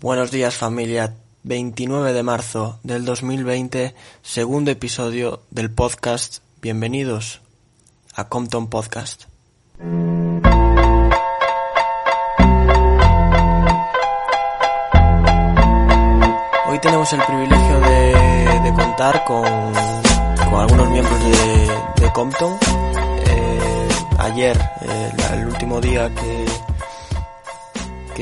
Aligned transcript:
Buenos 0.00 0.30
días 0.30 0.56
familia, 0.56 1.14
29 1.42 2.14
de 2.14 2.22
marzo 2.22 2.80
del 2.82 3.04
2020, 3.04 3.94
segundo 4.22 4.70
episodio 4.70 5.42
del 5.50 5.70
podcast. 5.70 6.38
Bienvenidos 6.62 7.42
a 8.14 8.26
Compton 8.30 8.70
Podcast. 8.70 9.24
Hoy 16.66 16.78
tenemos 16.80 17.12
el 17.12 17.20
privilegio 17.20 17.80
de, 17.80 18.72
contar 18.74 19.24
con, 19.24 19.44
con, 19.44 20.60
algunos 20.60 20.88
miembros 20.88 21.24
de, 21.24 22.04
de 22.06 22.12
Compton. 22.14 22.56
Eh, 23.26 23.88
ayer, 24.16 24.58
eh, 24.80 25.10
el 25.34 25.46
último 25.46 25.78
día 25.78 26.08
que, 26.14 26.49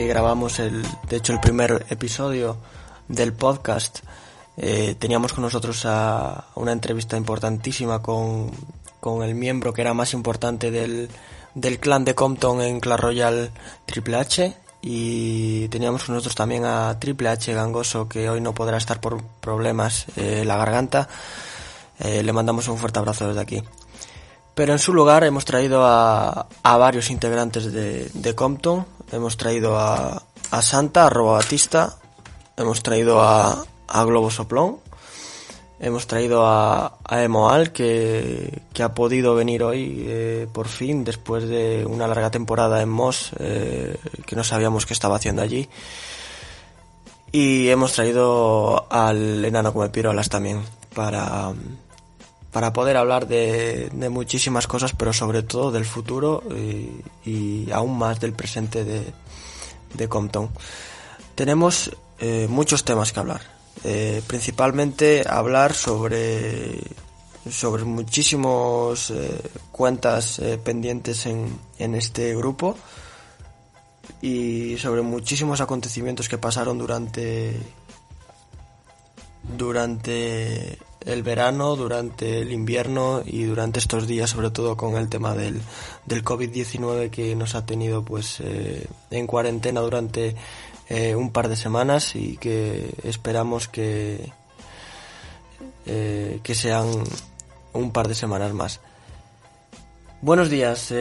grabamos 0.07 0.59
el, 0.59 0.83
de 1.09 1.17
hecho 1.17 1.33
el 1.33 1.41
primer 1.41 1.87
episodio 1.91 2.57
del 3.09 3.33
podcast, 3.33 4.01
eh, 4.57 4.97
teníamos 4.99 5.33
con 5.33 5.43
nosotros 5.43 5.83
a 5.87 6.47
una 6.55 6.73
entrevista 6.73 7.17
importantísima 7.17 8.03
con, 8.03 8.51
con 9.01 9.23
el 9.23 9.35
miembro 9.35 9.73
que 9.73 9.83
era 9.83 9.95
más 9.95 10.13
importante 10.15 10.71
del, 10.71 11.09
del 11.55 11.79
clan 11.79 12.05
de 12.05 12.15
Compton 12.15 12.61
en 12.61 12.81
Clash 12.81 13.01
Royale 13.01 13.51
Triple 13.87 14.17
H 14.17 14.57
y 14.83 15.69
teníamos 15.69 16.05
con 16.05 16.15
nosotros 16.15 16.35
también 16.35 16.65
a 16.65 16.99
Triple 16.99 17.29
H 17.29 17.53
Gangoso 17.53 18.09
que 18.09 18.29
hoy 18.29 18.41
no 18.41 18.53
podrá 18.53 18.77
estar 18.77 19.01
por 19.01 19.23
problemas 19.41 20.07
eh, 20.17 20.45
la 20.45 20.57
garganta. 20.57 21.09
Eh, 21.99 22.23
le 22.23 22.33
mandamos 22.33 22.69
un 22.69 22.79
fuerte 22.79 22.99
abrazo 22.99 23.27
desde 23.27 23.41
aquí. 23.41 23.63
Pero 24.55 24.73
en 24.73 24.79
su 24.79 24.93
lugar 24.93 25.25
hemos 25.25 25.45
traído 25.45 25.85
a, 25.85 26.47
a 26.63 26.77
varios 26.77 27.11
integrantes 27.11 27.73
de 27.73 28.35
Compton. 28.35 28.98
Hemos 29.11 29.37
traído 29.37 29.79
a, 29.79 30.23
a 30.51 30.63
Santa, 30.63 31.07
arroba 31.07 31.33
Batista. 31.33 31.97
Hemos 32.57 32.83
traído 32.83 33.23
a, 33.23 33.65
a 33.87 34.05
Globo 34.05 34.31
Soplón. 34.31 34.79
Hemos 35.81 36.07
traído 36.07 36.45
a, 36.45 36.99
a 37.05 37.23
Emoal, 37.23 37.73
que, 37.73 38.63
que, 38.73 38.83
ha 38.83 38.95
podido 38.95 39.37
venir 39.37 39.63
hoy 39.63 40.05
eh, 40.09 40.49
por 40.53 40.67
fin, 40.67 41.05
después 41.05 41.49
de 41.49 41.87
una 41.87 42.09
larga 42.09 42.33
temporada 42.33 42.83
en 42.83 42.89
Moss, 42.89 43.31
eh, 43.39 43.97
que 44.27 44.35
no 44.35 44.43
sabíamos 44.43 44.87
qué 44.87 44.93
estaba 44.93 45.17
haciendo 45.17 45.41
allí. 45.41 45.69
Y 47.31 47.69
hemos 47.69 47.93
traído 47.93 48.91
al 48.91 49.45
enano 49.45 49.73
como 49.73 49.91
Pirolas 49.93 50.29
también, 50.29 50.63
para, 50.95 51.53
para 52.53 52.73
poder 52.73 52.97
hablar 52.97 53.27
de, 53.27 53.91
muchísimas 54.11 54.67
cosas, 54.67 54.93
pero 54.93 55.13
sobre 55.13 55.43
todo 55.43 55.71
del 55.71 55.85
futuro 55.85 56.43
y, 57.25 57.71
aún 57.71 57.99
más 57.99 58.21
del 58.21 58.33
presente 58.33 58.85
de, 58.85 60.09
Compton. 60.09 60.51
Tenemos 61.35 61.91
eh, 62.19 62.47
muchos 62.49 62.85
temas 62.85 63.13
que 63.13 63.21
hablar. 63.21 63.43
Eh, 63.85 64.23
principalmente 64.27 65.25
hablar 65.29 65.73
sobre 65.73 66.81
sobre 67.49 67.85
muchísimos 67.85 69.11
eh, 69.11 69.41
cuentas 69.71 70.41
pendientes 70.65 71.25
en, 71.27 71.59
en 71.79 71.95
este 71.95 72.35
grupo 72.35 72.77
y 74.21 74.77
sobre 74.79 75.03
muchísimos 75.03 75.61
acontecimientos 75.61 76.29
que 76.29 76.39
pasaron 76.39 76.79
durante 76.79 77.57
durante 79.57 80.79
el 81.05 81.23
verano, 81.23 81.77
durante 81.77 82.41
el 82.41 82.53
invierno 82.53 83.23
y 83.25 83.45
durante 83.45 83.79
estos 83.79 84.07
días, 84.07 84.31
sobre 84.31 84.51
todo 84.51 84.77
con 84.77 84.97
el 84.97 85.09
tema 85.09 85.35
del, 85.35 85.61
del 86.07 86.25
COVID-19 86.25 87.11
que 87.11 87.35
nos 87.37 87.55
ha 87.55 87.65
tenido 87.65 88.05
pues 88.05 88.41
eh, 88.41 88.87
en 89.11 89.27
cuarentena 89.27 89.81
durante 89.81 90.35
eh, 90.89 91.15
un 91.15 91.31
par 91.31 91.49
de 91.49 91.57
semanas 91.57 92.15
y 92.17 92.37
que 92.37 92.95
esperamos 93.05 93.69
que, 93.69 94.33
eh, 95.87 96.41
que 96.43 96.55
sean 96.55 96.87
un 97.73 97.93
par 97.93 98.09
de 98.09 98.15
semanas 98.15 98.53
más. 98.53 98.81
Buenos 100.21 100.51
días, 100.51 100.93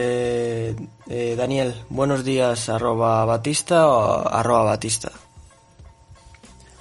Daniel. 1.08 1.74
Buenos 1.88 2.24
días, 2.24 2.68
arroba 2.68 3.24
Batista 3.24 3.88
o 3.88 4.28
arroba 4.28 4.62
Batista. 4.62 5.10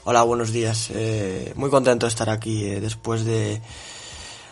Hola, 0.09 0.23
buenos 0.23 0.53
días. 0.53 0.89
Eh, 0.93 1.51
muy 1.57 1.69
contento 1.69 2.05
de 2.05 2.09
estar 2.09 2.29
aquí 2.29 2.63
eh, 2.63 2.79
después 2.79 3.25
de, 3.25 3.61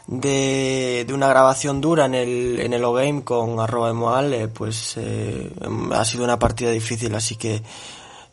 de, 0.06 1.08
una 1.14 1.30
grabación 1.30 1.80
dura 1.80 2.08
en 2.08 2.14
el, 2.14 2.60
en 2.60 2.74
el 2.74 2.84
O-Game 2.84 3.24
con 3.24 3.58
arroba 3.62 3.90
Emoal. 3.90 4.34
Eh, 4.34 4.50
pues 4.50 4.98
ha 4.98 6.04
sido 6.04 6.26
una 6.26 6.38
partida 6.40 6.72
difícil, 6.72 7.16
así 7.16 7.38
que 7.38 7.64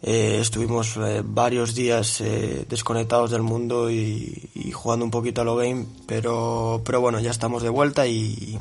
estuvimos 0.03 0.99
varios 1.22 1.77
días 1.77 2.25
desconectados 2.69 3.31
del 3.31 3.43
mundo 3.43 3.88
y, 3.88 4.72
jugando 4.72 5.05
un 5.05 5.12
poquito 5.12 5.43
al 5.43 5.49
O-Game, 5.49 5.87
pero, 6.06 6.82
pero 6.84 7.00
bueno, 7.00 7.21
ya 7.21 7.31
estamos 7.31 7.62
de 7.62 7.69
vuelta 7.69 8.05
y 8.09 8.59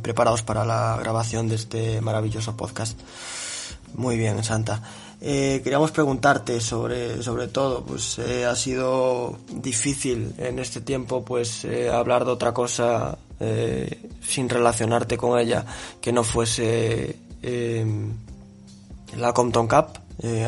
preparados 0.00 0.44
para 0.44 0.64
la 0.64 0.96
grabación 1.00 1.48
de 1.48 1.56
este 1.56 2.00
maravilloso 2.00 2.56
podcast. 2.56 2.96
Muy 3.94 4.16
bien, 4.16 4.44
Santa. 4.44 4.80
Eh, 5.26 5.62
queríamos 5.64 5.90
preguntarte 5.90 6.60
sobre, 6.60 7.22
sobre 7.22 7.48
todo, 7.48 7.82
pues 7.82 8.18
eh, 8.18 8.44
ha 8.44 8.54
sido 8.54 9.38
difícil 9.48 10.34
en 10.36 10.58
este 10.58 10.82
tiempo 10.82 11.24
pues 11.24 11.64
eh, 11.64 11.88
hablar 11.88 12.26
de 12.26 12.32
otra 12.32 12.52
cosa 12.52 13.16
eh, 13.40 14.10
sin 14.20 14.50
relacionarte 14.50 15.16
con 15.16 15.38
ella 15.38 15.64
que 15.98 16.12
no 16.12 16.24
fuese 16.24 17.16
la 19.16 19.32
Compton 19.32 19.66
Cup. 19.66 19.98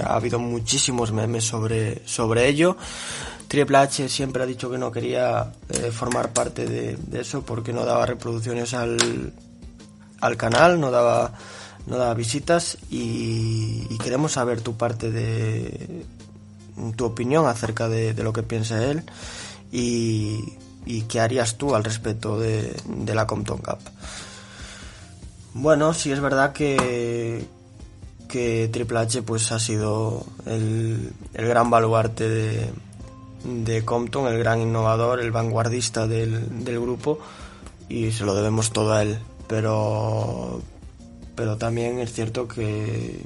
ha 0.04 0.14
habido 0.14 0.38
muchísimos 0.38 1.10
memes 1.10 1.44
sobre, 1.44 2.06
sobre 2.06 2.46
ello. 2.46 2.76
Triple 3.48 3.78
H 3.78 4.10
siempre 4.10 4.42
ha 4.42 4.46
dicho 4.46 4.70
que 4.70 4.76
no 4.76 4.92
quería 4.92 5.52
formar 5.90 6.34
parte 6.34 6.66
de, 6.66 6.98
de, 6.98 7.20
eso 7.22 7.40
porque 7.40 7.72
no 7.72 7.86
daba 7.86 8.04
reproducciones 8.04 8.74
al, 8.74 9.32
al 10.20 10.36
canal, 10.36 10.78
no 10.78 10.90
daba 10.90 11.32
no 11.86 11.96
da 11.96 12.14
visitas 12.14 12.78
y, 12.90 13.86
y, 13.88 13.98
queremos 13.98 14.32
saber 14.32 14.60
tu 14.60 14.76
parte 14.76 15.10
de 15.10 16.04
tu 16.96 17.04
opinión 17.04 17.46
acerca 17.46 17.88
de, 17.88 18.12
lo 18.22 18.32
que 18.32 18.42
piensa 18.42 18.84
él 18.84 19.02
y, 19.72 20.54
qué 21.08 21.20
harías 21.20 21.56
tú 21.56 21.74
al 21.74 21.84
respecto 21.84 22.38
de, 22.38 22.74
de, 22.86 23.14
la 23.14 23.26
Compton 23.26 23.58
Cup. 23.58 23.78
Bueno, 25.54 25.94
sí 25.94 26.12
es 26.12 26.20
verdad 26.20 26.52
que, 26.52 27.46
que 28.28 28.68
Triple 28.72 28.98
H 28.98 29.22
pues 29.22 29.50
ha 29.52 29.58
sido 29.58 30.26
el, 30.44 31.12
el 31.34 31.46
gran 31.48 31.70
baluarte 31.70 32.28
de, 32.28 32.70
de 33.44 33.84
Compton, 33.84 34.32
el 34.32 34.38
gran 34.38 34.60
innovador, 34.60 35.20
el 35.20 35.30
vanguardista 35.30 36.06
del, 36.06 36.64
del 36.64 36.80
grupo 36.80 37.18
y 37.88 38.12
se 38.12 38.24
lo 38.24 38.34
debemos 38.34 38.70
todo 38.70 38.92
a 38.92 39.02
él. 39.02 39.18
Pero 39.48 40.60
pero 41.36 41.56
también 41.58 41.98
es 42.00 42.12
cierto 42.12 42.48
que, 42.48 43.22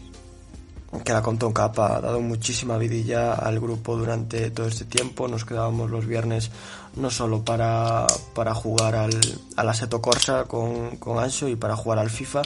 que 1.04 1.12
la 1.12 1.22
Compton 1.22 1.52
Cup 1.52 1.80
ha 1.80 2.00
dado 2.00 2.20
muchísima 2.20 2.76
vidilla 2.76 3.34
al 3.34 3.60
grupo 3.60 3.96
durante 3.96 4.50
todo 4.50 4.66
este 4.66 4.84
tiempo. 4.84 5.28
Nos 5.28 5.44
quedábamos 5.44 5.90
los 5.90 6.06
viernes 6.06 6.50
no 6.96 7.10
solo 7.10 7.44
para, 7.44 8.06
para 8.34 8.52
jugar 8.54 8.96
al, 8.96 9.18
al 9.56 9.68
Assetto 9.68 10.02
Corsa 10.02 10.44
con, 10.44 10.96
con 10.96 11.22
Ancho 11.22 11.48
y 11.48 11.56
para 11.56 11.76
jugar 11.76 12.00
al 12.00 12.10
FIFA, 12.10 12.42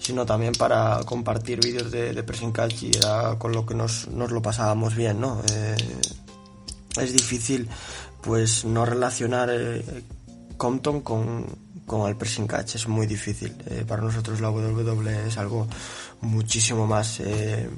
sino 0.00 0.24
también 0.24 0.54
para 0.54 1.00
compartir 1.04 1.60
vídeos 1.60 1.90
de, 1.90 2.14
de 2.14 2.22
pressing 2.22 2.52
catch 2.52 2.82
y 2.82 2.96
era 2.96 3.38
con 3.38 3.52
lo 3.52 3.66
que 3.66 3.74
nos, 3.74 4.08
nos 4.08 4.30
lo 4.30 4.40
pasábamos 4.40 4.94
bien, 4.94 5.20
¿no? 5.20 5.42
Eh, 5.52 5.76
es 6.96 7.12
difícil 7.12 7.68
pues 8.22 8.64
no 8.64 8.86
relacionar 8.86 9.50
eh, 9.52 9.84
Compton 10.56 11.02
con, 11.02 11.63
con 11.86 12.08
el 12.08 12.16
pressing 12.16 12.46
catch 12.46 12.76
es 12.76 12.88
muy 12.88 13.06
difícil. 13.06 13.54
Eh, 13.66 13.84
para 13.86 14.02
nosotros 14.02 14.40
la 14.40 14.50
WWE 14.50 15.28
es 15.28 15.38
algo 15.38 15.66
muchísimo 16.20 16.86
más 16.86 17.20
eh, 17.20 17.68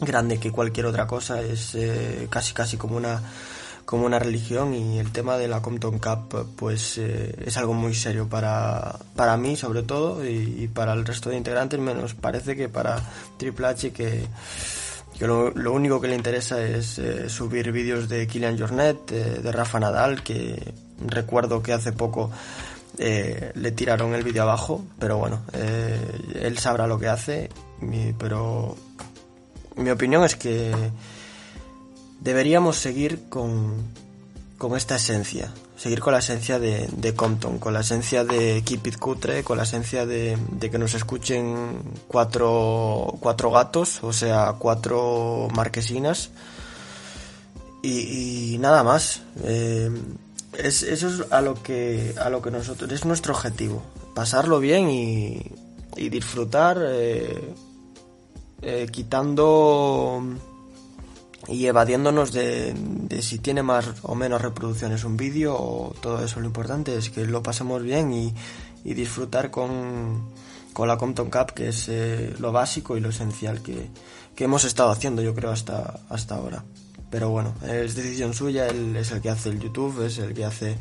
grande 0.00 0.38
que 0.38 0.50
cualquier 0.50 0.86
otra 0.86 1.06
cosa. 1.06 1.40
Es 1.40 1.74
eh, 1.74 2.26
casi 2.30 2.54
casi 2.54 2.76
como 2.76 2.96
una 2.96 3.22
como 3.84 4.06
una 4.06 4.20
religión 4.20 4.74
y 4.74 5.00
el 5.00 5.10
tema 5.10 5.36
de 5.36 5.48
la 5.48 5.60
Compton 5.60 5.98
Cup 5.98 6.54
pues 6.56 6.98
es 6.98 7.56
algo 7.56 7.74
muy 7.74 7.94
serio 7.94 8.28
para, 8.28 8.96
para 9.16 9.36
mí 9.36 9.56
sobre 9.56 9.82
todo 9.82 10.24
y, 10.24 10.70
para 10.72 10.92
el 10.92 11.04
resto 11.04 11.30
de 11.30 11.36
integrantes 11.36 11.80
menos 11.80 12.14
parece 12.14 12.54
que 12.54 12.68
para 12.68 13.02
Triple 13.38 13.66
H 13.66 13.92
que, 13.92 14.24
que 15.18 15.26
lo, 15.26 15.50
lo, 15.50 15.72
único 15.72 16.00
que 16.00 16.06
le 16.06 16.14
interesa 16.14 16.62
es 16.62 17.00
subir 17.26 17.72
vídeos 17.72 18.08
de 18.08 18.28
Killian 18.28 18.56
Jornet, 18.56 19.10
de 19.10 19.52
Rafa 19.52 19.80
Nadal 19.80 20.22
que 20.22 20.72
recuerdo 21.04 21.60
que 21.62 21.72
hace 21.72 21.92
poco 21.92 22.30
eh, 22.98 23.52
le 23.54 23.72
tiraron 23.72 24.14
el 24.14 24.22
vídeo 24.22 24.42
abajo, 24.42 24.84
pero 24.98 25.18
bueno, 25.18 25.42
eh, 25.54 25.98
él 26.42 26.58
sabrá 26.58 26.86
lo 26.86 26.98
que 26.98 27.08
hace, 27.08 27.48
pero 28.18 28.76
mi 29.76 29.90
opinión 29.90 30.24
es 30.24 30.36
que 30.36 30.72
deberíamos 32.20 32.76
seguir 32.76 33.28
con, 33.28 33.74
con 34.58 34.76
esta 34.76 34.96
esencia, 34.96 35.52
seguir 35.76 36.00
con 36.00 36.12
la 36.12 36.20
esencia 36.20 36.58
de, 36.58 36.88
de 36.92 37.14
Compton, 37.14 37.58
con 37.58 37.72
la 37.74 37.80
esencia 37.80 38.24
de 38.24 38.62
Keep 38.64 38.86
It 38.86 38.96
Cutre, 38.98 39.42
con 39.42 39.56
la 39.56 39.64
esencia 39.64 40.06
de, 40.06 40.38
que 40.60 40.78
nos 40.78 40.94
escuchen 40.94 41.78
cuatro, 42.06 43.16
cuatro 43.20 43.50
gatos, 43.50 44.04
o 44.04 44.12
sea, 44.12 44.54
cuatro 44.58 45.48
marquesinas 45.54 46.30
y, 47.82 48.56
nada 48.60 48.84
más. 48.84 49.22
Eh, 49.42 49.90
es, 50.58 50.82
eso 50.82 51.08
es 51.08 51.32
a 51.32 51.40
lo 51.40 51.62
que 51.62 52.14
a 52.20 52.30
lo 52.30 52.42
que 52.42 52.50
nosotros 52.50 52.90
es 52.92 53.04
nuestro 53.04 53.34
objetivo, 53.34 53.82
pasarlo 54.14 54.60
bien 54.60 54.90
y, 54.90 55.42
y 55.96 56.08
disfrutar, 56.08 56.78
eh, 56.80 57.54
eh, 58.62 58.86
quitando 58.90 60.22
y 61.48 61.66
evadiéndonos 61.66 62.32
de, 62.32 62.74
si 63.20 63.38
tiene 63.38 63.62
más 63.62 63.88
o 64.02 64.14
menos 64.14 64.40
reproducciones 64.40 65.04
un 65.04 65.16
vídeo 65.16 65.56
o 65.56 65.94
todo 66.00 66.24
eso. 66.24 66.40
Lo 66.40 66.46
importante 66.46 66.96
es 66.96 67.10
que 67.10 67.24
lo 67.24 67.42
pasemos 67.42 67.82
bien 67.82 68.12
y, 68.12 68.34
disfrutar 68.84 69.50
con, 69.50 70.28
con, 70.72 70.88
la 70.88 70.98
Compton 70.98 71.30
Cup, 71.30 71.52
que 71.52 71.68
es 71.68 71.88
eh, 71.88 72.34
lo 72.38 72.52
básico 72.52 72.96
y 72.96 73.00
lo 73.00 73.10
esencial 73.10 73.62
que, 73.62 73.88
que, 74.34 74.44
hemos 74.44 74.64
estado 74.64 74.90
haciendo, 74.90 75.22
yo 75.22 75.34
creo, 75.34 75.50
hasta, 75.50 76.00
hasta 76.08 76.36
ahora. 76.36 76.64
Pero 77.12 77.28
bueno, 77.28 77.54
es 77.62 77.94
decisión 77.94 78.34
suya, 78.34 78.66
él 78.66 78.96
es 78.96 79.12
el 79.12 79.20
que 79.20 79.30
hace 79.30 79.50
el 79.50 79.60
YouTube, 79.60 80.04
es 80.04 80.18
el 80.18 80.32
que 80.32 80.46
hace 80.46 80.76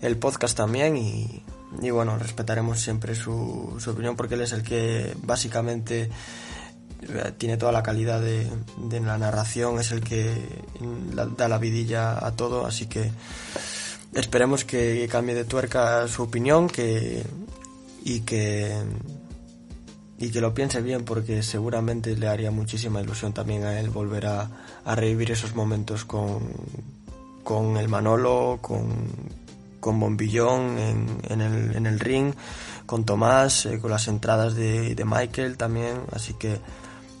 el 0.00 0.16
podcast 0.16 0.56
también 0.56 0.96
y, 0.96 1.42
y 1.82 1.90
bueno, 1.90 2.18
respetaremos 2.18 2.80
siempre 2.80 3.14
su, 3.14 3.76
su 3.78 3.90
opinión 3.90 4.16
porque 4.16 4.34
él 4.34 4.40
es 4.40 4.52
el 4.52 4.62
que 4.62 5.14
básicamente 5.22 6.10
tiene 7.38 7.56
toda 7.56 7.72
la 7.72 7.82
calidad 7.82 8.20
de, 8.20 9.00
la 9.00 9.18
narración, 9.18 9.78
es 9.78 9.92
el 9.92 10.00
que 10.00 10.34
da 11.36 11.48
la 11.48 11.58
vidilla 11.58 12.24
a 12.24 12.32
todo, 12.32 12.66
así 12.66 12.86
que 12.86 13.10
esperemos 14.14 14.64
que 14.64 15.06
cambie 15.10 15.34
de 15.34 15.44
tuerca 15.44 16.08
su 16.08 16.22
opinión 16.22 16.68
que, 16.68 17.22
y 18.04 18.20
que 18.20 18.82
y 20.24 20.30
que 20.30 20.40
lo 20.40 20.54
piense 20.54 20.80
bien 20.80 21.04
porque 21.04 21.42
seguramente 21.42 22.16
le 22.16 22.28
haría 22.28 22.50
muchísima 22.50 23.02
ilusión 23.02 23.34
también 23.34 23.64
a 23.64 23.78
él 23.78 23.90
volver 23.90 24.26
a, 24.26 24.48
revivir 24.86 25.30
esos 25.30 25.54
momentos 25.54 26.06
con, 26.06 26.40
con 27.42 27.76
el 27.76 27.90
Manolo, 27.90 28.58
con, 28.62 28.88
con 29.80 30.00
Bombillón 30.00 30.78
en, 30.78 31.40
el, 31.42 31.76
en 31.76 31.86
el 31.86 32.00
ring, 32.00 32.32
con 32.86 33.04
Tomás, 33.04 33.66
eh, 33.66 33.78
con 33.80 33.90
las 33.90 34.08
entradas 34.08 34.54
de, 34.54 34.94
de 34.94 35.04
Michael 35.04 35.58
también, 35.58 36.00
así 36.10 36.32
que 36.32 36.58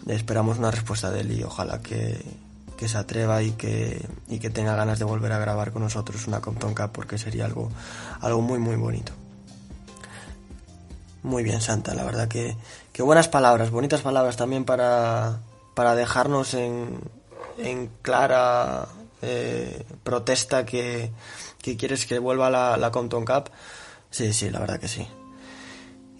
esperamos 0.06 0.56
una 0.56 0.70
respuesta 0.70 1.10
de 1.10 1.20
él 1.20 1.32
y 1.32 1.42
ojalá 1.42 1.82
que, 1.82 2.42
se 2.86 2.98
atreva 2.98 3.42
y 3.42 3.52
que, 3.52 4.06
y 4.28 4.38
que 4.38 4.50
tenga 4.50 4.76
ganas 4.76 4.98
de 4.98 5.06
volver 5.06 5.32
a 5.32 5.38
grabar 5.38 5.72
con 5.72 5.80
nosotros 5.82 6.26
una 6.26 6.40
Compton 6.40 6.74
Cup 6.74 6.90
porque 6.92 7.16
sería 7.16 7.46
algo, 7.46 7.70
algo 8.20 8.42
muy 8.42 8.58
muy 8.58 8.76
bonito. 8.76 9.23
Muy 11.24 11.42
bien, 11.42 11.62
Santa, 11.62 11.94
la 11.94 12.04
verdad 12.04 12.28
que, 12.28 12.54
que 12.92 13.02
buenas 13.02 13.28
palabras, 13.28 13.70
bonitas 13.70 14.02
palabras 14.02 14.36
también 14.36 14.66
para, 14.66 15.40
para 15.72 15.94
dejarnos 15.94 16.52
en, 16.52 17.00
en 17.56 17.88
clara 18.02 18.88
eh, 19.22 19.86
protesta 20.02 20.66
que, 20.66 21.10
que, 21.62 21.78
quieres 21.78 22.04
que 22.04 22.18
vuelva 22.18 22.50
la, 22.50 22.76
la 22.76 22.90
Compton 22.90 23.24
Cup. 23.24 23.44
Sí, 24.10 24.34
sí, 24.34 24.50
la 24.50 24.60
verdad 24.60 24.78
que 24.78 24.86
sí. 24.86 25.08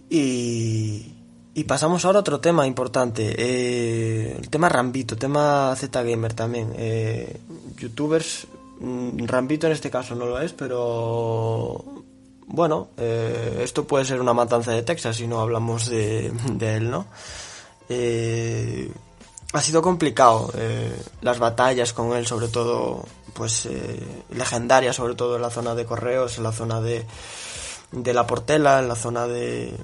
Y, 0.09 1.13
y 1.53 1.65
pasamos 1.65 2.07
ahora 2.07 2.21
a 2.21 2.21
otro 2.21 2.41
tema 2.41 2.67
importante, 2.67 3.35
eh, 3.37 4.39
el 4.39 4.49
tema 4.49 4.71
Rambito, 4.71 5.19
tema 5.19 5.75
Z 5.77 6.03
Gamer 6.03 6.33
también. 6.33 6.73
Eh, 6.79 7.41
Youtubers, 7.77 8.47
mm, 8.81 9.27
Rambito 9.27 9.67
en 9.67 9.75
este 9.75 9.91
caso 9.91 10.15
no 10.15 10.25
lo 10.25 10.41
es, 10.41 10.55
pero 10.55 11.94
bueno, 12.47 12.89
eh, 12.97 13.61
esto 13.63 13.87
puede 13.87 14.05
ser 14.05 14.21
una 14.21 14.35
matanza 14.35 14.73
de 14.73 14.83
Texas 14.83 15.17
si 15.17 15.27
no 15.27 15.41
hablamos 15.41 15.87
de, 15.87 16.33
de 16.53 16.77
él, 16.77 16.91
¿no? 16.91 17.07
ha 19.53 19.61
sido 19.61 19.83
complicado 19.83 20.53
las 21.21 21.39
batallas 21.39 21.93
con 21.93 22.17
él, 22.17 22.27
sobre 22.27 22.49
todo, 22.49 23.05
pues 23.35 23.69
legendarias, 24.31 24.97
sobre 24.97 25.15
todo 25.15 25.37
en 25.37 25.43
la 25.43 25.51
zona 25.51 25.75
de 25.75 25.85
correos, 25.85 26.39
en 26.39 26.45
la 26.45 26.51
zona 26.51 26.81
de, 26.81 27.07
de 27.93 28.15
la 28.15 28.27
Portela, 28.27 28.81
en 28.81 28.89
la 28.89 28.97
zona 28.97 29.29
de 29.29 29.77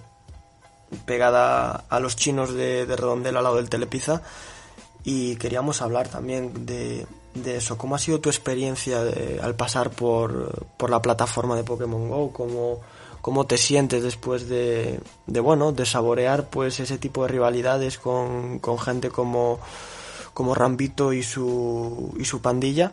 pegada 1.06 1.84
a 1.88 2.00
los 2.00 2.16
chinos 2.16 2.52
de, 2.52 2.86
de 2.86 2.96
Redondela 2.96 3.38
al 3.38 3.44
lado 3.44 3.56
del 3.56 3.70
Telepizza 3.70 4.22
y 5.04 5.36
queríamos 5.36 5.82
hablar 5.82 6.08
también 6.08 6.66
de, 6.66 7.06
eso. 7.34 7.78
¿Cómo 7.78 7.94
ha 7.94 7.98
sido 7.98 8.20
tu 8.20 8.28
experiencia 8.28 9.02
al 9.42 9.54
pasar 9.54 9.90
por, 9.90 10.66
por, 10.76 10.90
la 10.90 11.02
plataforma 11.02 11.56
de 11.56 11.64
Pokémon 11.64 12.08
Go? 12.08 12.32
¿Cómo, 12.32 12.80
cómo 13.20 13.46
te 13.46 13.56
sientes 13.56 14.02
después 14.02 14.48
de, 14.48 15.00
de, 15.26 15.40
bueno, 15.40 15.72
de 15.72 15.86
saborear 15.86 16.48
pues 16.48 16.80
ese 16.80 16.98
tipo 16.98 17.22
de 17.22 17.28
rivalidades 17.28 17.98
con, 17.98 18.58
con 18.58 18.78
gente 18.78 19.10
como, 19.10 19.60
como 20.34 20.54
Rambito 20.54 21.12
y 21.12 21.22
su, 21.22 22.14
y 22.18 22.24
su 22.24 22.40
pandilla? 22.40 22.92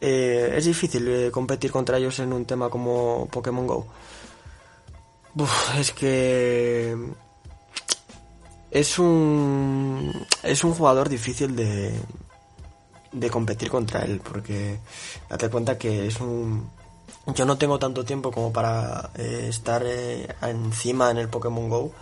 Eh, 0.00 0.54
es 0.56 0.66
difícil 0.66 1.08
eh, 1.08 1.30
competir 1.30 1.72
contra 1.72 1.96
ellos 1.96 2.18
en 2.18 2.32
un 2.32 2.44
tema 2.44 2.68
como 2.68 3.26
Pokémon 3.30 3.66
Go 3.66 3.86
es 5.78 5.90
que 5.92 6.96
es 8.70 8.98
un 8.98 10.12
es 10.42 10.64
un 10.64 10.74
jugador 10.74 11.08
difícil 11.08 11.56
de 11.56 11.92
de 13.14 13.30
competir 13.30 13.70
contra 13.70 14.04
él 14.04 14.20
porque 14.20 14.78
date 15.28 15.48
cuenta 15.48 15.78
que 15.78 16.06
es 16.06 16.20
un 16.20 16.68
yo 17.34 17.46
no 17.46 17.56
tengo 17.56 17.78
tanto 17.78 18.04
tiempo 18.04 18.30
como 18.30 18.52
para 18.52 19.10
eh, 19.16 19.46
estar 19.48 19.82
eh, 19.86 20.28
encima 20.42 21.10
en 21.10 21.18
el 21.18 21.28
Pokémon 21.28 21.68
Go 21.68 21.92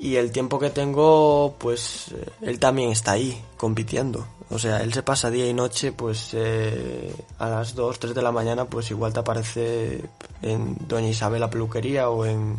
y 0.00 0.16
el 0.16 0.32
tiempo 0.32 0.58
que 0.58 0.70
tengo 0.70 1.56
pues 1.58 2.12
eh, 2.12 2.26
él 2.40 2.58
también 2.58 2.90
está 2.90 3.12
ahí 3.12 3.42
compitiendo. 3.58 4.26
O 4.52 4.58
sea, 4.58 4.82
él 4.82 4.92
se 4.92 5.02
pasa 5.02 5.30
día 5.30 5.46
y 5.46 5.52
noche, 5.52 5.92
pues 5.92 6.30
eh, 6.32 7.14
a 7.38 7.48
las 7.48 7.74
2, 7.76 8.00
3 8.00 8.14
de 8.14 8.22
la 8.22 8.32
mañana, 8.32 8.64
pues 8.64 8.90
igual 8.90 9.12
te 9.12 9.20
aparece 9.20 10.02
en 10.42 10.76
Doña 10.88 11.08
Isabel 11.08 11.40
la 11.40 11.50
peluquería 11.50 12.08
o 12.08 12.26
en, 12.26 12.56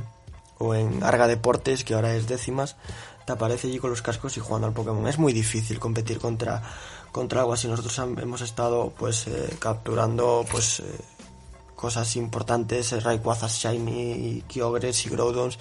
o 0.58 0.74
en 0.74 1.04
Arga 1.04 1.28
Deportes, 1.28 1.84
que 1.84 1.94
ahora 1.96 2.16
es 2.16 2.28
décimas, 2.28 2.78
aparece 3.32 3.68
allí 3.68 3.80
con 3.80 3.90
los 3.90 4.02
cascos 4.02 4.38
y 4.38 4.40
jugando 4.40 4.68
al 4.68 4.74
Pokémon. 4.74 5.08
Es 5.08 5.18
muy 5.18 5.34
difícil 5.34 5.80
competir 5.80 6.20
contra, 6.20 6.62
contra 7.12 7.42
algo 7.42 7.54
así. 7.54 7.68
Nosotros 7.68 7.98
hemos 8.00 8.42
estado 8.42 8.94
pues 8.98 9.28
eh, 9.28 9.56
capturando 9.60 10.46
pues 10.52 10.80
eh, 10.80 10.84
cosas 11.76 12.16
importantes, 12.16 13.04
Rayquazas 13.04 13.54
Shiny, 13.58 14.44
Kyogres 14.48 15.06
y 15.06 15.10
Groudons, 15.10 15.58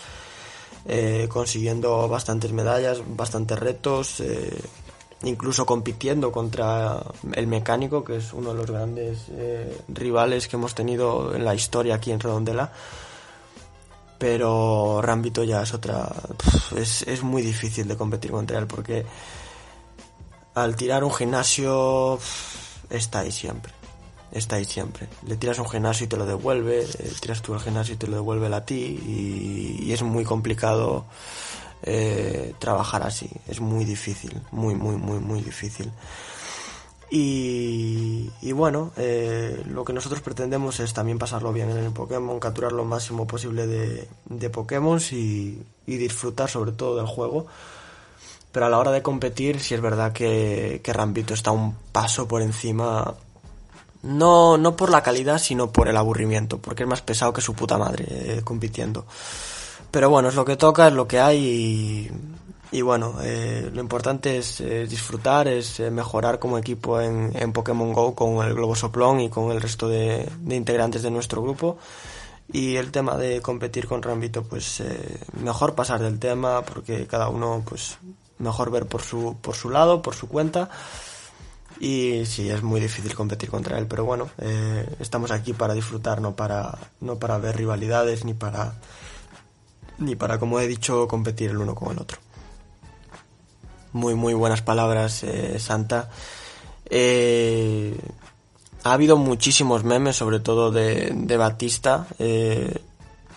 consiguiendo 1.28 2.08
bastantes 2.08 2.52
medallas, 2.52 3.02
bastantes 3.06 3.58
retos 3.58 4.22
incluso 5.22 5.66
compitiendo 5.66 6.32
contra 6.32 7.02
el 7.34 7.46
mecánico, 7.46 8.04
que 8.04 8.16
es 8.16 8.32
uno 8.32 8.52
de 8.52 8.56
los 8.56 8.70
grandes 8.70 9.26
eh, 9.30 9.76
rivales 9.88 10.48
que 10.48 10.56
hemos 10.56 10.74
tenido 10.74 11.34
en 11.34 11.44
la 11.44 11.54
historia 11.54 11.96
aquí 11.96 12.10
en 12.10 12.20
Redondela. 12.20 12.72
Pero 14.20 15.00
Rambito 15.02 15.42
ya 15.44 15.62
es 15.62 15.72
otra. 15.72 16.12
Es, 16.76 17.02
es 17.02 17.22
muy 17.22 17.40
difícil 17.40 17.88
de 17.88 17.96
competir 17.96 18.30
contra 18.30 18.58
él 18.58 18.66
porque 18.66 19.06
al 20.54 20.76
tirar 20.76 21.04
un 21.04 21.12
gimnasio 21.12 22.18
está 22.90 23.20
ahí 23.20 23.32
siempre. 23.32 23.72
Está 24.30 24.56
ahí 24.56 24.66
siempre. 24.66 25.08
Le 25.26 25.36
tiras 25.36 25.58
un 25.58 25.68
gimnasio 25.68 26.04
y 26.04 26.08
te 26.08 26.18
lo 26.18 26.26
devuelve, 26.26 26.82
eh, 26.82 27.12
tiras 27.18 27.40
tú 27.40 27.54
el 27.54 27.60
gimnasio 27.60 27.94
y 27.94 27.96
te 27.96 28.06
lo 28.06 28.16
devuelve 28.16 28.54
a 28.54 28.64
ti 28.64 29.00
y, 29.04 29.84
y 29.86 29.92
es 29.92 30.02
muy 30.02 30.24
complicado 30.24 31.06
eh, 31.82 32.54
trabajar 32.58 33.02
así. 33.02 33.30
Es 33.48 33.60
muy 33.60 33.86
difícil, 33.86 34.38
muy, 34.50 34.74
muy, 34.74 34.96
muy, 34.96 35.18
muy 35.18 35.40
difícil. 35.40 35.90
Y, 37.12 38.52
bueno, 38.52 38.92
eh, 38.96 39.62
lo 39.66 39.84
que 39.84 39.92
nosotros 39.92 40.20
pretendemos 40.20 40.78
es 40.78 40.92
también 40.92 41.18
pasarlo 41.18 41.52
bien 41.52 41.70
en 41.70 41.78
el 41.78 41.92
Pokémon, 41.92 42.38
capturar 42.38 42.72
lo 42.72 42.84
máximo 42.84 43.26
posible 43.26 43.66
de, 43.66 44.08
de 44.26 44.50
Pokémon 44.50 45.00
y, 45.10 45.58
disfrutar 45.86 46.48
sobre 46.48 46.72
todo 46.72 46.96
del 46.96 47.06
juego. 47.06 47.46
Pero 48.52 48.66
a 48.66 48.68
la 48.68 48.78
hora 48.78 48.92
de 48.92 49.02
competir, 49.02 49.60
si 49.60 49.74
es 49.74 49.80
verdad 49.80 50.12
que, 50.12 50.80
que 50.82 50.92
Rambito 50.92 51.34
está 51.34 51.50
un 51.50 51.74
paso 51.92 52.28
por 52.28 52.42
encima 52.42 53.14
no, 54.02 54.56
no 54.56 54.76
por 54.76 54.90
la 54.90 55.02
calidad, 55.02 55.38
sino 55.38 55.70
por 55.70 55.88
el 55.88 55.96
aburrimiento, 55.96 56.58
porque 56.58 56.84
es 56.84 56.88
más 56.88 57.02
pesado 57.02 57.32
que 57.32 57.40
su 57.40 57.54
puta 57.54 57.76
madre 57.76 58.06
eh, 58.08 58.40
compitiendo. 58.42 59.04
Pero 59.90 60.08
bueno, 60.08 60.28
es 60.28 60.34
lo 60.34 60.44
que 60.44 60.56
toca, 60.56 60.88
es 60.88 60.94
lo 60.94 61.06
que 61.06 61.20
hay 61.20 61.38
y, 61.38 62.10
bueno, 62.82 63.16
eh, 63.22 63.68
lo 63.72 63.80
importante 63.80 64.38
es, 64.38 64.62
disfrutar, 64.88 65.48
es 65.48 65.80
eh, 65.80 65.90
mejorar 65.90 66.38
como 66.38 66.56
equipo 66.56 67.00
en, 67.00 67.32
en, 67.34 67.52
Pokémon 67.52 67.92
Go 67.92 68.14
con 68.14 68.46
el 68.46 68.54
Globo 68.54 68.76
Soplón 68.76 69.20
y 69.20 69.28
con 69.28 69.50
el 69.50 69.60
resto 69.60 69.88
de, 69.88 70.28
integrantes 70.48 71.02
de 71.02 71.10
nuestro 71.10 71.42
grupo. 71.42 71.78
Y 72.52 72.76
el 72.76 72.90
tema 72.90 73.16
de 73.16 73.40
competir 73.40 73.86
con 73.86 74.02
Rambito, 74.02 74.44
pues 74.44 74.80
eh, 74.80 75.20
mejor 75.40 75.74
pasar 75.74 76.00
del 76.00 76.18
tema 76.18 76.62
porque 76.62 77.06
cada 77.06 77.28
uno, 77.28 77.62
pues 77.68 77.98
mejor 78.38 78.70
ver 78.70 78.86
por 78.86 79.02
su, 79.02 79.36
por 79.40 79.54
su 79.54 79.70
lado, 79.70 80.00
por 80.02 80.14
su 80.14 80.28
cuenta. 80.28 80.70
Y 81.80 82.26
sí, 82.26 82.50
es 82.50 82.62
muy 82.62 82.80
difícil 82.80 83.14
competir 83.14 83.50
contra 83.50 83.78
él, 83.78 83.86
pero 83.86 84.04
bueno, 84.04 84.28
eh, 84.38 84.86
estamos 85.00 85.30
aquí 85.30 85.54
para 85.54 85.74
disfrutar, 85.74 86.20
no 86.20 86.36
para, 86.36 86.76
no 87.00 87.18
para 87.18 87.38
ver 87.38 87.56
rivalidades, 87.56 88.24
ni 88.24 88.34
para, 88.34 88.74
ni 89.98 90.14
para, 90.14 90.38
como 90.38 90.60
he 90.60 90.68
dicho, 90.68 91.08
competir 91.08 91.50
el 91.50 91.58
uno 91.58 91.74
con 91.74 91.92
el 91.92 91.98
otro. 91.98 92.18
Muy, 93.92 94.14
muy 94.14 94.34
buenas 94.34 94.62
palabras, 94.62 95.22
eh, 95.24 95.58
Santa. 95.58 96.10
Eh, 96.86 97.96
ha 98.84 98.92
habido 98.92 99.16
muchísimos 99.16 99.84
memes, 99.84 100.16
sobre 100.16 100.40
todo 100.40 100.70
de, 100.70 101.12
de 101.14 101.36
Batista, 101.36 102.06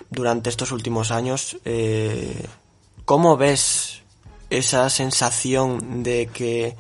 durante 0.10 0.50
estos 0.50 0.72
últimos 0.72 1.12
años. 1.12 1.57
¿Cómo 3.05 3.36
ves 3.36 4.01
esa 4.50 4.89
sensación 4.89 6.03
de 6.03 6.27
que 6.27 6.77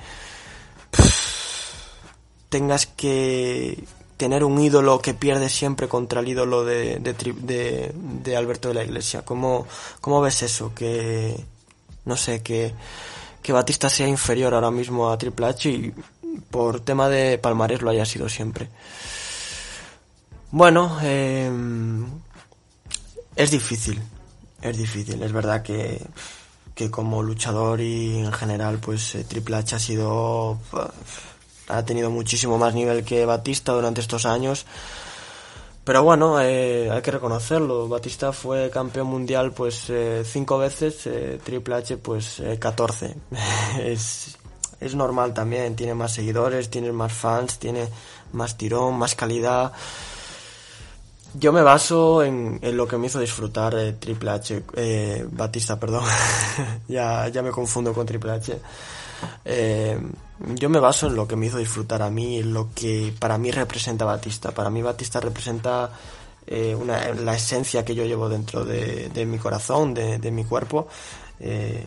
tengas 2.49 2.85
que 2.85 3.83
tener 4.17 4.43
un 4.43 4.61
ídolo 4.61 5.01
que 5.01 5.13
pierde 5.13 5.49
siempre 5.49 5.87
contra 5.87 6.21
el 6.21 6.27
ídolo 6.27 6.63
de, 6.63 6.99
de, 6.99 8.37
Alberto 8.37 8.67
de 8.67 8.73
la 8.75 8.83
Iglesia. 8.83 9.23
¿Cómo, 9.23 9.65
¿Cómo, 10.01 10.21
ves 10.21 10.43
eso? 10.43 10.71
Que, 10.75 11.43
no 12.05 12.15
sé, 12.15 12.43
que, 12.43 12.73
que 13.43 13.53
Batista 13.53 13.89
sea 13.89 14.07
inferior 14.07 14.53
ahora 14.53 14.71
mismo 14.71 15.11
a 15.11 15.17
Triple 15.17 15.45
H 15.45 15.69
y 15.69 15.93
por 16.49 16.79
tema 16.79 17.09
de 17.09 17.37
palmarés 17.37 17.81
lo 17.81 17.91
haya 17.91 18.05
sido 18.05 18.29
siempre. 18.29 18.69
Bueno, 20.49 20.97
em, 21.01 22.05
es 23.35 23.51
difícil, 23.51 24.01
es 24.61 24.77
difícil. 24.77 25.21
Es 25.21 25.31
verdad 25.31 25.61
que, 25.61 26.01
que 26.73 26.89
como 26.89 27.21
luchador 27.21 27.81
y 27.81 28.19
en 28.19 28.31
general, 28.31 28.79
pues 28.79 29.15
eh, 29.15 29.23
Triple 29.25 29.57
H 29.57 29.75
ha 29.75 29.79
sido 29.79 30.57
ha 31.67 31.83
tenido 31.85 32.09
muchísimo 32.11 32.57
más 32.57 32.73
nivel 32.73 33.03
que 33.03 33.25
Batista 33.25 33.73
durante 33.73 34.01
estos 34.01 34.25
años. 34.25 34.65
Pero 35.83 36.01
bueno, 36.01 36.39
eh, 36.39 36.89
hay 36.89 37.01
que 37.01 37.11
reconocerlo. 37.11 37.89
Batista 37.89 38.31
fue 38.31 38.69
campeón 38.69 39.07
mundial 39.07 39.51
pues 39.51 39.89
eh, 39.89 40.23
cinco 40.25 40.57
veces, 40.57 41.05
eh, 41.07 41.39
Triple 41.43 41.75
H 41.75 41.97
pues 41.97 42.41
catorce. 42.59 43.15
es, 43.79 44.37
es 44.79 44.95
normal 44.95 45.33
también, 45.33 45.75
tiene 45.75 45.93
más 45.93 46.13
seguidores, 46.13 46.69
tiene 46.69 46.91
más 46.93 47.11
fans, 47.11 47.59
tiene 47.59 47.89
más 48.31 48.57
tirón, 48.57 48.97
más 48.97 49.15
calidad. 49.15 49.73
Yo 51.35 51.51
me 51.51 51.61
baso 51.61 52.23
en, 52.23 52.59
en 52.61 52.77
lo 52.77 52.87
que 52.87 52.97
me 52.97 53.07
hizo 53.07 53.19
disfrutar 53.19 53.75
Triple 53.99 54.29
H, 54.31 54.63
Batista, 55.31 55.79
perdón. 55.79 56.03
ya, 56.87 57.27
ya 57.29 57.41
me 57.41 57.51
confundo 57.51 57.93
con 57.93 58.05
Triple 58.05 58.31
H. 58.31 58.59
Eh, 59.45 59.99
yo 60.55 60.69
me 60.69 60.79
baso 60.79 61.07
en 61.07 61.15
lo 61.15 61.27
que 61.27 61.35
me 61.35 61.47
hizo 61.47 61.57
disfrutar 61.57 62.01
a 62.01 62.09
mí, 62.09 62.39
en 62.39 62.53
lo 62.53 62.69
que 62.73 63.13
para 63.17 63.37
mí 63.37 63.51
representa 63.51 64.05
Batista. 64.05 64.51
Para 64.51 64.69
mí 64.69 64.81
Batista 64.81 65.19
representa 65.19 65.91
eh, 66.47 66.77
la 67.23 67.35
esencia 67.35 67.85
que 67.85 67.95
yo 67.95 68.05
llevo 68.05 68.29
dentro 68.29 68.65
de, 68.65 69.25
mi 69.25 69.37
corazón, 69.37 69.93
de, 69.93 70.31
mi 70.31 70.43
cuerpo. 70.43 70.87
Eh, 71.39 71.85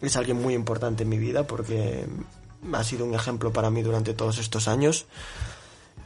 es 0.00 0.16
alguien 0.16 0.40
muy 0.40 0.54
importante 0.54 1.04
en 1.04 1.08
mi 1.08 1.18
vida 1.18 1.46
porque 1.46 2.06
ha 2.72 2.84
sido 2.84 3.04
un 3.04 3.14
ejemplo 3.14 3.52
para 3.52 3.70
mí 3.70 3.82
durante 3.82 4.14
todos 4.14 4.38
estos 4.38 4.68
años 4.68 5.06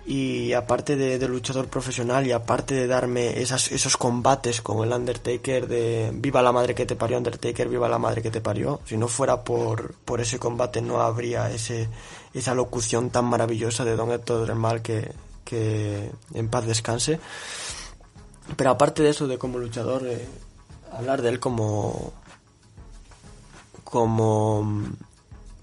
y 0.07 0.52
aparte 0.54 0.97
de, 0.97 1.28
luchador 1.28 1.69
profesional 1.69 2.26
y 2.26 2.33
aparte 2.33 2.75
de 2.75 2.87
darme 2.87 3.40
esas, 3.40 3.71
esos 3.71 3.97
combates 3.97 4.62
con 4.62 4.85
el 4.85 4.92
Undertaker 4.92 5.69
de 5.69 6.11
viva 6.14 6.42
la 6.42 6.52
madre 6.52 6.75
que 6.75 6.87
te 6.87 6.97
parió 6.97 7.19
Undertaker, 7.19 7.69
viva 7.69 7.88
la 7.88 7.99
madre 7.99 8.23
que 8.23 8.30
te 8.30 8.40
parió, 8.40 8.80
si 8.85 8.97
no 8.97 9.09
fuera 9.09 9.45
por, 9.45 9.95
por 10.04 10.21
ese 10.21 10.38
combate 10.38 10.80
no 10.80 11.00
habría 11.00 11.50
ese, 11.50 11.88
esa 12.35 12.54
locución 12.54 13.11
tan 13.11 13.26
maravillosa 13.26 13.85
de 13.85 13.97
Don 13.97 14.11
Héctor 14.11 14.47
del 14.47 14.57
Mal 14.57 14.83
que, 14.83 15.12
que 15.45 16.11
en 16.35 16.49
paz 16.49 16.66
descanse. 16.66 17.21
Pero 18.57 18.71
aparte 18.71 19.02
de 19.02 19.11
eso, 19.11 19.28
de 19.28 19.38
como 19.38 19.59
luchador, 19.59 20.07
eh, 20.07 20.26
hablar 20.92 21.23
de 21.23 21.28
él 21.28 21.40
como 21.40 22.12
como 23.85 24.83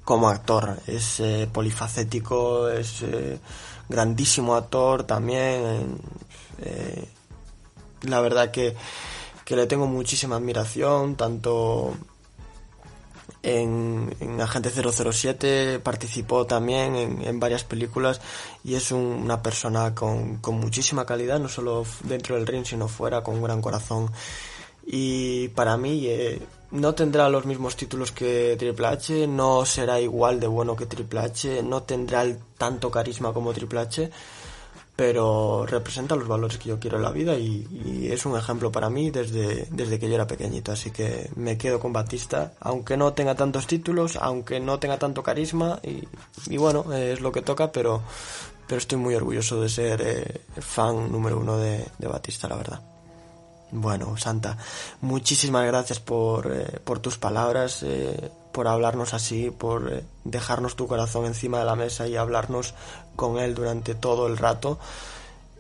como 0.04 0.30
actor 0.30 0.78
es 0.88 1.20
eh, 1.20 1.50
polifacético 1.52 2.70
es 2.70 3.02
eh, 3.02 3.40
grandísimo 3.90 4.56
actor 4.56 5.04
también. 5.04 5.98
Eh, 6.62 7.08
la 8.04 8.22
verdad 8.22 8.52
que, 8.52 8.76
le 9.50 9.66
tengo 9.68 9.88
muchísima 9.88 10.36
admiración, 10.36 11.16
tanto 11.16 11.96
en, 13.44 14.12
Agente 14.42 14.70
007 14.72 15.80
participó 15.80 16.46
también 16.46 16.96
en, 16.96 17.40
varias 17.40 17.64
películas 17.64 18.20
y 18.64 18.76
es 18.76 18.92
una 18.92 19.42
persona 19.42 19.96
con, 19.96 20.38
con, 20.38 20.56
muchísima 20.60 21.06
calidad, 21.06 21.40
no 21.40 21.48
solo 21.48 21.86
dentro 22.04 22.36
del 22.36 22.46
ring, 22.46 22.66
sino 22.66 22.88
fuera, 22.88 23.24
con 23.24 23.36
un 23.36 23.44
gran 23.44 23.62
corazón. 23.62 24.12
Y 24.86 25.50
para 25.50 25.78
mí 25.78 26.06
eh, 26.08 26.42
no 26.72 26.94
tendrá 26.96 27.30
los 27.30 27.46
mismos 27.46 27.76
títulos 27.76 28.12
que 28.12 28.56
Triple 28.58 28.88
H, 28.88 29.28
no 29.28 29.66
será 29.66 30.00
igual 30.00 30.40
de 30.40 30.48
bueno 30.48 30.76
que 30.76 30.86
Triple 30.86 31.20
H, 31.20 31.64
no 31.64 31.84
tendrá 31.84 32.26
tanto 32.58 32.92
carisma 32.92 33.34
como 33.34 33.54
Triple 33.54 33.80
H, 33.80 34.12
pero 34.96 35.66
representa 35.66 36.16
los 36.16 36.28
valores 36.28 36.58
que 36.58 36.70
yo 36.70 36.80
quiero 36.80 36.98
en 36.98 37.04
la 37.04 37.12
vida 37.12 37.38
y, 37.38 38.10
es 38.12 38.26
un 38.26 38.38
ejemplo 38.38 38.72
para 38.72 38.90
mí 38.90 39.12
desde, 39.12 39.68
desde 39.70 40.00
que 40.00 40.10
yo 40.10 40.16
era 40.16 40.28
pequeñito, 40.28 40.72
así 40.72 40.92
que 40.92 41.30
me 41.36 41.58
quedo 41.58 41.80
con 41.80 41.94
Batista, 41.94 42.54
aunque 42.60 42.98
no 42.98 43.14
tenga 43.14 43.36
tantos 43.36 43.68
títulos, 43.68 44.18
aunque 44.20 44.60
no 44.60 44.80
tenga 44.80 44.98
tanto 44.98 45.24
carisma 45.24 45.80
y, 45.84 46.58
bueno, 46.58 46.92
es 46.94 47.22
lo 47.22 47.32
que 47.32 47.42
toca, 47.42 47.72
pero, 47.72 48.02
pero 48.68 48.80
estoy 48.80 48.98
muy 48.98 49.16
orgulloso 49.16 49.62
de 49.62 49.70
ser 49.70 50.02
eh, 50.02 50.42
fan 50.60 51.12
número 51.12 51.38
uno 51.40 51.58
de 51.58 51.86
Batista, 52.00 52.48
la 52.48 52.56
verdad. 52.56 52.97
Bueno, 53.72 54.16
Santa, 54.16 54.58
muchísimas 55.02 55.66
gracias 55.66 56.00
por, 56.00 56.52
eh, 56.54 56.80
por 56.86 57.00
tus 57.00 57.18
palabras, 57.18 57.84
eh, 57.84 58.32
por 58.54 58.68
hablarnos 58.68 59.14
así, 59.14 59.52
por 59.52 59.92
eh, 59.92 60.04
dejarnos 60.24 60.76
tu 60.78 60.88
corazón 60.88 61.26
encima 61.26 61.60
de 61.60 61.66
la 61.66 61.76
mesa 61.76 62.08
y 62.08 62.16
hablarnos 62.16 62.74
con 63.18 63.40
él 63.40 63.56
durante 63.56 63.94
todo 63.94 64.28
el 64.28 64.38
rato. 64.38 64.80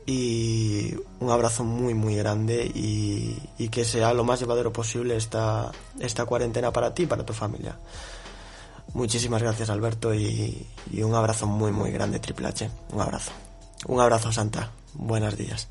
Y 0.06 0.96
un 1.20 1.32
abrazo 1.32 1.66
muy, 1.66 1.94
muy 1.94 2.16
grande 2.16 2.72
y, 2.74 3.68
que 3.70 3.84
sea 3.84 4.14
lo 4.14 4.24
más 4.24 4.40
llevadero 4.40 4.72
posible 4.72 5.18
esta, 5.18 5.70
esta 6.00 6.24
cuarentena 6.24 6.72
para 6.72 6.94
ti 6.94 7.04
y 7.04 7.08
para 7.08 7.26
tu 7.26 7.34
familia. 7.34 7.78
Muchísimas 8.94 9.42
gracias, 9.44 9.70
Alberto, 9.70 10.14
y, 10.14 10.66
y 10.90 11.04
un 11.04 11.14
abrazo 11.14 11.46
muy, 11.46 11.74
muy 11.74 11.92
grande, 11.92 12.20
Triple 12.20 12.48
H. 12.48 12.70
Un 12.94 13.02
abrazo. 13.02 13.32
Un 13.86 14.00
abrazo, 14.00 14.32
Santa. 14.32 14.72
Buenos 14.94 15.36
días. 15.36 15.68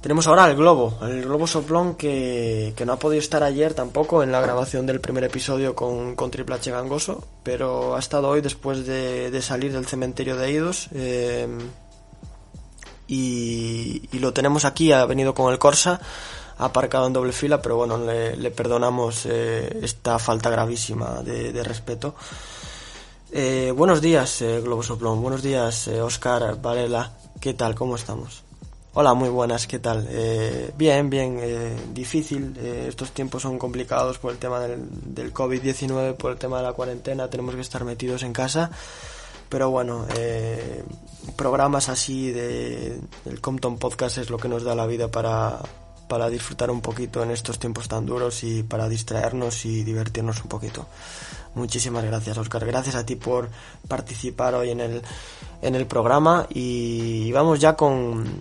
Tenemos 0.00 0.26
ahora 0.26 0.50
el 0.50 0.56
globo, 0.56 0.98
el 1.02 1.22
globo 1.22 1.46
soplón 1.46 1.94
que, 1.94 2.74
no 2.84 2.92
ha 2.92 2.98
podido 2.98 3.20
estar 3.20 3.42
ayer 3.42 3.74
tampoco 3.74 4.22
en 4.22 4.32
la 4.32 4.40
grabación 4.40 4.86
del 4.86 5.00
primer 5.00 5.24
episodio 5.24 5.74
con, 5.74 6.14
con 6.14 6.30
Triple 6.30 6.56
H 6.56 6.70
Gangoso, 6.70 7.24
pero 7.42 7.96
ha 7.96 7.98
estado 7.98 8.28
hoy 8.28 8.40
después 8.40 8.86
de, 8.86 9.40
salir 9.40 9.72
del 9.72 9.86
cementerio 9.86 10.36
de 10.36 10.52
Idos. 10.52 10.88
Eh, 10.92 11.48
y, 13.06 14.18
lo 14.18 14.32
tenemos 14.32 14.64
aquí, 14.64 14.92
ha 14.92 15.04
venido 15.06 15.34
con 15.34 15.52
el 15.52 15.58
Corsa, 15.58 16.00
aparcado 16.58 17.06
en 17.06 17.12
doble 17.12 17.32
fila, 17.32 17.60
pero 17.62 17.76
bueno, 17.76 17.98
le, 17.98 18.50
perdonamos 18.50 19.26
eh, 19.26 19.80
esta 19.82 20.18
falta 20.18 20.50
gravísima 20.50 21.22
de, 21.22 21.62
respeto. 21.62 22.14
Eh, 23.32 23.72
buenos 23.74 24.00
días, 24.00 24.42
Globo 24.62 24.82
Soplón, 24.82 25.20
buenos 25.22 25.42
días, 25.42 25.88
Oscar 25.88 26.60
Varela, 26.60 27.12
¿qué 27.40 27.54
tal? 27.54 27.74
¿Cómo 27.74 27.96
estamos? 27.96 28.43
Hola, 28.96 29.12
muy 29.12 29.28
buenas, 29.28 29.66
¿qué 29.66 29.80
tal? 29.80 30.06
Eh, 30.08 30.70
bien, 30.78 31.10
bien, 31.10 31.40
eh, 31.42 31.74
difícil. 31.92 32.54
Eh, 32.56 32.86
estos 32.88 33.10
tiempos 33.10 33.42
son 33.42 33.58
complicados 33.58 34.18
por 34.18 34.30
el 34.30 34.38
tema 34.38 34.60
del, 34.60 34.86
del 35.12 35.34
COVID-19, 35.34 36.14
por 36.14 36.30
el 36.30 36.38
tema 36.38 36.58
de 36.58 36.62
la 36.62 36.74
cuarentena, 36.74 37.28
tenemos 37.28 37.56
que 37.56 37.60
estar 37.60 37.84
metidos 37.84 38.22
en 38.22 38.32
casa. 38.32 38.70
Pero 39.48 39.70
bueno, 39.70 40.06
programas 41.34 41.88
así 41.88 42.30
de, 42.30 43.00
del 43.24 43.40
Compton 43.40 43.78
Podcast 43.78 44.18
es 44.18 44.30
lo 44.30 44.38
que 44.38 44.48
nos 44.48 44.62
da 44.62 44.76
la 44.76 44.86
vida 44.86 45.10
para, 45.10 45.58
para 46.08 46.30
disfrutar 46.30 46.70
un 46.70 46.80
poquito 46.80 47.22
en 47.24 47.32
estos 47.32 47.58
tiempos 47.58 47.88
tan 47.88 48.06
duros 48.06 48.44
y 48.44 48.62
para 48.62 48.88
distraernos 48.88 49.64
y 49.64 49.82
divertirnos 49.82 50.40
un 50.42 50.48
poquito. 50.48 50.86
Muchísimas 51.56 52.04
gracias, 52.04 52.38
Oscar. 52.38 52.64
Gracias 52.64 52.94
a 52.94 53.04
ti 53.04 53.16
por 53.16 53.48
participar 53.88 54.54
hoy 54.54 54.70
en 54.70 54.80
el, 54.80 55.02
en 55.62 55.74
el 55.74 55.86
programa 55.86 56.46
y 56.48 57.32
vamos 57.32 57.58
ya 57.58 57.74
con 57.74 58.40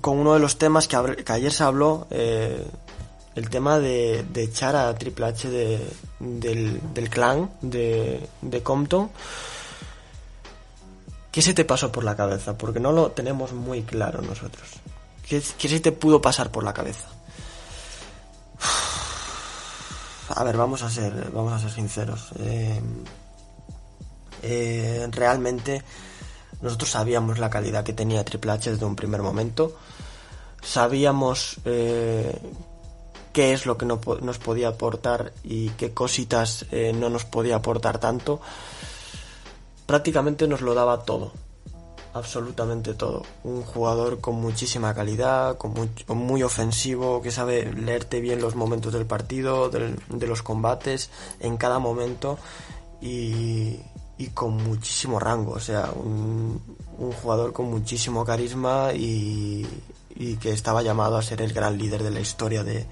con 0.00 0.18
uno 0.18 0.34
de 0.34 0.40
los 0.40 0.58
temas 0.58 0.88
que, 0.88 0.96
ayer 0.96 1.52
se 1.52 1.64
habló, 1.64 2.06
eh, 2.10 2.64
el 3.34 3.48
tema 3.50 3.78
de, 3.78 4.26
echar 4.36 4.76
a 4.76 4.94
Triple 4.94 5.26
H 5.26 5.48
del, 6.18 7.10
clan 7.10 7.50
de, 7.60 8.28
de 8.42 8.62
Compton. 8.62 9.10
¿Qué 11.30 11.42
se 11.42 11.54
te 11.54 11.64
pasó 11.64 11.92
por 11.92 12.04
la 12.04 12.16
cabeza? 12.16 12.58
Porque 12.58 12.80
no 12.80 12.92
lo 12.92 13.12
tenemos 13.12 13.52
muy 13.52 13.82
claro 13.82 14.22
nosotros. 14.22 14.68
¿Qué, 15.28 15.40
se 15.40 15.80
te 15.80 15.92
pudo 15.92 16.20
pasar 16.20 16.50
por 16.50 16.64
la 16.64 16.72
cabeza? 16.72 17.06
A 20.34 20.44
ver, 20.44 20.56
vamos 20.56 20.82
a 20.82 20.90
ser, 20.90 21.30
vamos 21.32 21.52
a 21.52 21.58
ser 21.58 21.70
sinceros. 21.70 22.30
Eh, 22.38 22.80
Eh, 24.42 25.08
realmente 25.10 25.82
nosotros 26.62 26.90
sabíamos 26.90 27.38
la 27.38 27.50
calidad 27.50 27.84
que 27.84 27.92
tenía 27.92 28.24
Triple 28.24 28.52
H 28.52 28.72
desde 28.72 28.86
un 28.86 28.96
primer 28.96 29.22
momento. 29.22 29.76
Sabíamos 30.62 31.58
eh, 31.64 32.36
qué 33.32 33.52
es 33.52 33.66
lo 33.66 33.78
que 33.78 33.86
no, 33.86 34.00
nos 34.20 34.38
podía 34.38 34.68
aportar 34.68 35.32
y 35.44 35.70
qué 35.70 35.94
cositas 35.94 36.66
eh, 36.70 36.92
no 36.92 37.10
nos 37.10 37.24
podía 37.24 37.56
aportar 37.56 37.98
tanto. 37.98 38.40
Prácticamente 39.86 40.48
nos 40.48 40.60
lo 40.60 40.74
daba 40.74 41.02
todo 41.04 41.32
absolutamente 42.14 42.94
todo. 42.94 43.22
Un 43.44 43.62
jugador 43.62 44.20
con 44.20 44.36
muchísima 44.36 44.94
calidad, 44.94 45.56
con 45.56 45.74
muy, 46.08 46.42
ofensivo, 46.42 47.22
que 47.22 47.30
sabe 47.30 47.72
leerte 47.72 48.20
bien 48.20 48.40
los 48.40 48.56
momentos 48.56 48.92
del 48.92 49.06
partido, 49.06 49.70
de 49.70 50.26
los 50.26 50.42
combates, 50.42 51.10
en 51.40 51.56
cada 51.56 51.78
momento 51.78 52.38
y, 53.00 53.80
con 54.26 54.56
muchísimo 54.56 55.18
rango. 55.18 55.52
O 55.52 55.60
sea, 55.60 55.90
un, 55.94 56.60
jugador 57.22 57.52
con 57.52 57.70
muchísimo 57.70 58.24
carisma 58.24 58.92
y, 58.92 59.66
que 60.40 60.50
estaba 60.50 60.82
llamado 60.82 61.16
a 61.16 61.22
ser 61.22 61.40
el 61.42 61.52
gran 61.52 61.78
líder 61.78 62.02
de 62.02 62.10
la 62.10 62.20
historia 62.20 62.64
de, 62.64 62.86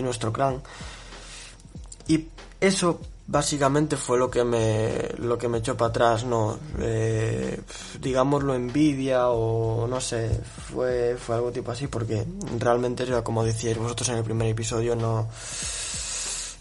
nuestro 0.00 0.32
clan. 0.32 0.62
Y 2.06 2.28
eso 2.60 3.00
básicamente 3.26 3.96
fue 3.96 4.18
lo 4.18 4.30
que 4.30 4.44
me 4.44 5.10
lo 5.18 5.38
que 5.38 5.48
me 5.48 5.58
echó 5.58 5.76
para 5.76 5.90
atrás 5.90 6.24
no 6.24 6.58
eh, 6.80 7.60
digámoslo 8.00 8.52
envidia 8.52 9.28
o 9.28 9.86
no 9.86 10.00
sé 10.00 10.40
fue 10.72 11.16
fue 11.16 11.36
algo 11.36 11.52
tipo 11.52 11.70
así 11.70 11.86
porque 11.86 12.26
realmente 12.58 13.06
como 13.22 13.44
decíais 13.44 13.78
vosotros 13.78 14.08
en 14.08 14.16
el 14.16 14.24
primer 14.24 14.48
episodio 14.48 14.96
no 14.96 15.28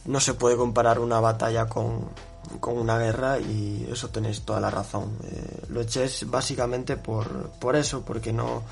no 0.05 0.19
se 0.19 0.33
puede 0.33 0.57
comparar 0.57 0.99
una 0.99 1.19
batalla 1.19 1.67
con, 1.67 2.09
con 2.59 2.77
una 2.77 2.97
guerra 2.97 3.39
y 3.39 3.87
eso 3.91 4.09
tenéis 4.09 4.41
toda 4.41 4.59
la 4.59 4.69
razón 4.69 5.17
eh, 5.23 5.65
lo 5.69 5.81
eché 5.81 6.09
básicamente 6.25 6.97
por 6.97 7.49
por 7.51 7.75
eso 7.75 8.01
porque 8.01 8.33
no 8.33 8.63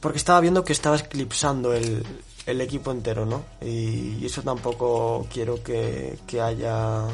porque 0.00 0.18
estaba 0.18 0.40
viendo 0.40 0.64
que 0.64 0.72
estaba 0.72 0.96
eclipsando 0.96 1.74
el, 1.74 2.04
el 2.46 2.60
equipo 2.60 2.90
entero, 2.90 3.26
¿no? 3.26 3.44
Y, 3.60 4.24
eso 4.24 4.42
tampoco 4.42 5.26
quiero 5.32 5.62
que, 5.62 6.18
haya 6.42 7.06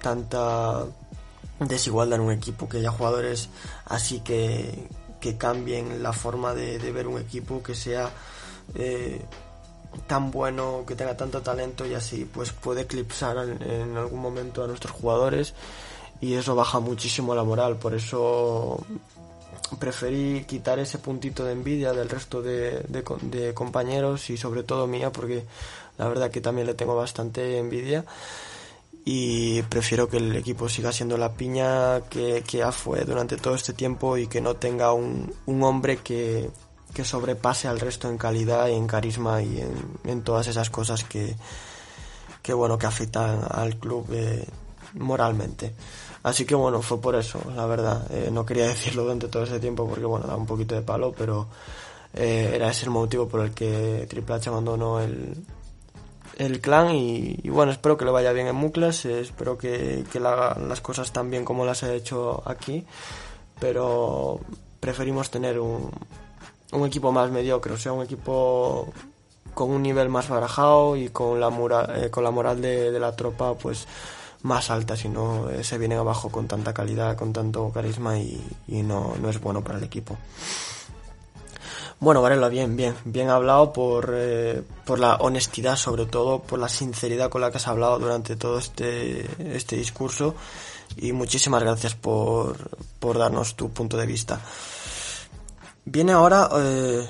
tanta 0.00 0.84
desigualdad 1.58 2.20
en 2.20 2.26
un 2.26 2.32
equipo, 2.32 2.68
que 2.68 2.78
haya 2.78 2.90
jugadores 2.90 3.48
así 3.86 4.20
que, 4.20 4.88
que 5.20 5.36
cambien 5.36 6.02
la 6.02 6.12
forma 6.12 6.54
de, 6.54 6.78
ver 6.92 7.06
un 7.06 7.20
equipo, 7.20 7.62
que 7.62 7.74
sea 7.74 8.10
eh, 8.74 9.24
tan 10.06 10.30
bueno, 10.30 10.84
que 10.86 10.94
tenga 10.94 11.16
tanto 11.16 11.42
talento 11.42 11.86
y 11.86 11.94
así 11.94 12.24
pues 12.24 12.52
puede 12.52 12.82
eclipsar 12.82 13.36
en 13.38 13.96
algún 13.96 14.20
momento 14.20 14.64
a 14.64 14.66
nuestros 14.66 14.92
jugadores 14.92 15.54
y 16.20 16.34
eso 16.34 16.54
baja 16.54 16.80
muchísimo 16.80 17.34
la 17.34 17.44
moral, 17.44 17.76
por 17.76 17.94
eso 17.94 18.84
preferí 19.78 20.44
quitar 20.46 20.78
ese 20.78 20.98
puntito 20.98 21.44
de 21.44 21.52
envidia 21.52 21.92
del 21.92 22.08
resto 22.08 22.42
de, 22.42 23.02
compañeros 23.54 24.30
y 24.30 24.36
sobre 24.36 24.62
todo 24.62 24.86
mía 24.86 25.10
porque 25.10 25.44
la 25.98 26.08
verdad 26.08 26.30
que 26.30 26.40
también 26.40 26.66
le 26.66 26.74
tengo 26.74 26.96
bastante 26.96 27.58
envidia. 27.58 28.04
Y 29.06 29.60
prefiero 29.64 30.08
que 30.08 30.16
el 30.16 30.34
equipo 30.34 30.66
siga 30.66 30.90
siendo 30.90 31.18
la 31.18 31.34
piña 31.34 32.00
que, 32.08 32.42
que 32.42 32.64
fue 32.72 33.04
durante 33.04 33.36
todo 33.36 33.54
este 33.54 33.74
tiempo 33.74 34.16
y 34.16 34.28
que 34.28 34.40
no 34.40 34.54
tenga 34.54 34.94
un 34.94 35.34
hombre 35.46 35.98
que, 35.98 36.48
que 36.94 37.04
sobrepase 37.04 37.68
al 37.68 37.80
resto 37.80 38.08
en 38.08 38.16
calidad 38.16 38.68
y 38.68 38.74
en 38.74 38.86
carisma 38.86 39.42
y 39.42 39.60
en, 40.04 40.22
todas 40.22 40.46
esas 40.46 40.70
cosas 40.70 41.04
que, 41.04 41.36
que 42.42 42.54
bueno 42.54 42.78
que 42.78 42.86
afectan 42.86 43.40
al 43.50 43.76
club 43.76 44.06
eh, 44.12 44.46
moralmente. 44.94 45.74
Así 46.22 46.46
que 46.46 46.54
bueno, 46.54 46.80
fue 46.80 47.00
por 47.00 47.14
eso, 47.16 47.40
la 47.54 47.66
verdad. 47.66 48.10
Eh, 48.10 48.30
no 48.32 48.46
quería 48.46 48.66
decirlo 48.74 49.02
durante 49.02 49.28
todo 49.28 49.44
ese 49.44 49.60
tiempo 49.60 49.86
porque 49.86 50.06
bueno, 50.06 50.26
da 50.26 50.36
un 50.36 50.46
poquito 50.46 50.74
de 50.74 50.82
palo, 50.82 51.12
pero 51.16 51.48
eh, 52.14 52.52
era 52.54 52.70
ese 52.70 52.86
el 52.86 52.90
motivo 52.90 53.28
por 53.28 53.40
el 53.40 53.52
que 53.52 54.06
Triple 54.08 54.36
H 54.36 54.48
abandonó 54.48 55.00
el, 55.00 55.44
el 56.38 56.60
clan 56.60 56.94
y, 56.94 57.48
bueno, 57.48 57.72
espero 57.72 57.96
que 57.96 58.04
le 58.04 58.10
vaya 58.10 58.32
bien 58.32 58.46
en 58.46 58.56
Muklas, 58.56 59.04
eh, 59.04 59.20
espero 59.20 59.58
que, 59.58 60.04
que 60.10 60.18
haga 60.18 60.58
las 60.58 60.80
cosas 60.80 61.12
tan 61.12 61.30
bien 61.30 61.44
como 61.44 61.64
las 61.64 61.82
ha 61.82 61.92
hecho 61.92 62.42
aquí, 62.46 62.86
pero 63.60 64.40
preferimos 64.80 65.30
tener 65.30 65.58
un, 65.58 65.90
un 66.74 66.86
equipo 66.86 67.12
más 67.12 67.30
mediocre, 67.30 67.72
o 67.72 67.78
sea, 67.78 67.92
un 67.92 68.04
equipo 68.04 68.92
con 69.54 69.70
un 69.70 69.82
nivel 69.82 70.08
más 70.08 70.28
barajado 70.28 70.96
y 70.96 71.08
con 71.08 71.40
la, 71.40 71.50
moral, 71.50 72.10
con 72.10 72.24
la 72.24 72.30
moral 72.30 72.60
de, 72.60 72.90
de 72.90 73.00
la 73.00 73.14
tropa 73.14 73.54
pues 73.54 73.86
más 74.44 74.70
alta, 74.70 74.94
si 74.96 75.08
no 75.08 75.48
eh, 75.50 75.64
se 75.64 75.78
vienen 75.78 75.98
abajo 75.98 76.30
con 76.30 76.46
tanta 76.46 76.74
calidad, 76.74 77.16
con 77.16 77.32
tanto 77.32 77.70
carisma 77.72 78.18
y, 78.18 78.38
no, 78.68 79.14
no, 79.20 79.30
es 79.30 79.40
bueno 79.40 79.64
para 79.64 79.78
el 79.78 79.84
equipo. 79.84 80.16
Bueno, 81.98 82.20
Varela, 82.20 82.48
bien, 82.48 82.76
bien, 82.76 82.94
bien 83.06 83.30
hablado 83.30 83.72
por, 83.72 84.12
eh, 84.14 84.62
por 84.84 84.98
la 84.98 85.16
honestidad, 85.16 85.76
sobre 85.76 86.04
todo 86.04 86.42
por 86.42 86.58
la 86.58 86.68
sinceridad 86.68 87.30
con 87.30 87.40
la 87.40 87.50
que 87.50 87.56
has 87.56 87.68
hablado 87.68 87.98
durante 87.98 88.36
todo 88.36 88.58
este, 88.58 89.26
este 89.56 89.76
discurso 89.76 90.34
y 90.98 91.12
muchísimas 91.12 91.62
gracias 91.62 91.94
por, 91.94 92.68
por 92.98 93.16
darnos 93.16 93.54
tu 93.54 93.70
punto 93.70 93.96
de 93.96 94.06
vista. 94.06 94.42
Viene 95.84 96.12
ahora 96.12 96.48
eh, 96.56 97.06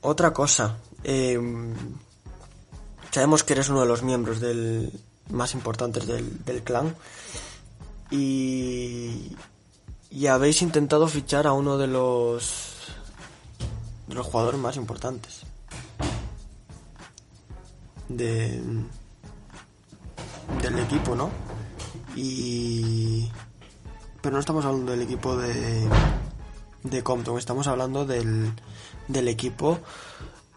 otra 0.00 0.32
cosa. 0.32 0.78
sabemos 3.10 3.44
que 3.44 3.52
eres 3.52 3.68
uno 3.68 3.80
de 3.80 3.86
los 3.86 4.02
miembros 4.02 4.40
del, 4.40 4.92
más 5.30 5.54
importantes 5.54 6.06
del, 6.06 6.44
del 6.44 6.62
clan. 6.62 6.94
Y, 8.10 9.36
y 10.10 10.26
habéis 10.28 10.62
intentado 10.62 11.08
fichar 11.08 11.46
a 11.46 11.52
uno 11.52 11.76
de 11.76 11.88
los, 11.88 12.74
de 14.06 14.14
los 14.14 14.26
jugadores 14.26 14.60
más 14.60 14.76
importantes 14.76 15.42
de, 18.08 18.62
del 20.62 20.78
equipo, 20.78 21.14
¿no? 21.14 21.30
Y, 22.14 23.30
pero 24.22 24.34
no 24.34 24.40
estamos 24.40 24.64
hablando 24.64 24.92
del 24.92 25.02
equipo 25.02 25.36
de, 25.36 25.88
de 26.82 27.02
Compton, 27.02 27.38
estamos 27.38 27.66
hablando 27.66 28.04
del, 28.04 28.52
del 29.08 29.28
equipo 29.28 29.78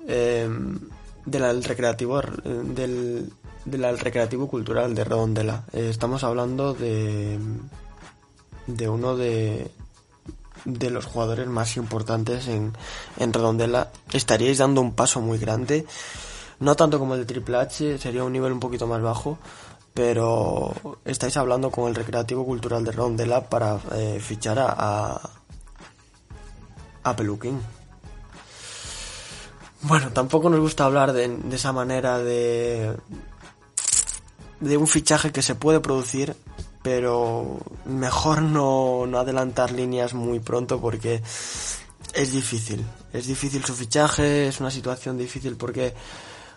eh, 0.08 0.50
del 1.26 1.64
recreativo 1.64 2.22
del, 2.22 3.32
del 3.66 4.00
recreativo 4.00 4.48
cultural 4.48 4.96
de 4.96 5.04
Redondela. 5.04 5.64
Eh, 5.74 5.88
estamos 5.90 6.24
hablando 6.24 6.74
de, 6.74 7.40
de 8.68 8.90
uno 8.90 9.16
de, 9.16 9.72
de 10.66 10.90
los 10.90 11.06
jugadores 11.06 11.48
más 11.48 11.78
importantes 11.78 12.48
en, 12.48 12.74
en 13.18 13.34
Redondela. 13.34 13.92
Estaríais 14.12 14.58
dando 14.58 14.82
un 14.82 14.94
paso 14.94 15.22
muy 15.22 15.38
grande. 15.38 15.86
No 16.60 16.76
tanto 16.76 17.00
como 17.00 17.14
el 17.14 17.22
de 17.22 17.26
Triple 17.26 17.58
H, 17.58 17.98
sería 18.00 18.24
un 18.24 18.34
nivel 18.34 18.52
un 18.52 18.60
poquito 18.60 18.88
más 18.88 19.02
bajo. 19.02 19.38
Pero 19.94 20.74
estáis 21.04 21.36
hablando 21.38 21.72
con 21.72 21.90
el 21.90 21.96
Recreativo 21.96 22.46
Cultural 22.46 22.84
de 22.84 22.92
Redondela 22.92 23.50
para 23.50 23.80
eh, 23.96 24.20
fichar 24.22 24.60
a, 24.60 24.74
a, 24.78 25.30
a 27.04 27.16
Peluquín. 27.16 27.60
Bueno, 29.82 30.12
tampoco 30.12 30.50
nos 30.50 30.60
gusta 30.60 30.86
hablar 30.86 31.14
de, 31.14 31.40
esa 31.52 31.72
manera 31.72 32.20
de, 32.20 32.98
de 34.60 34.78
un 34.78 34.88
fichaje 34.88 35.32
que 35.32 35.42
se 35.42 35.56
puede 35.56 35.80
producir, 35.80 36.36
pero 36.84 37.60
mejor 37.86 38.42
no, 38.42 39.06
no 39.08 39.20
adelantar 39.20 39.72
líneas 39.72 40.14
muy 40.14 40.40
pronto 40.40 40.82
porque 40.82 41.22
es 42.14 42.32
difícil. 42.34 42.86
Es 43.14 43.28
difícil 43.28 43.64
su 43.64 43.74
fichaje, 43.74 44.48
es 44.48 44.60
una 44.60 44.70
situación 44.70 45.18
difícil 45.18 45.56
porque 45.56 45.94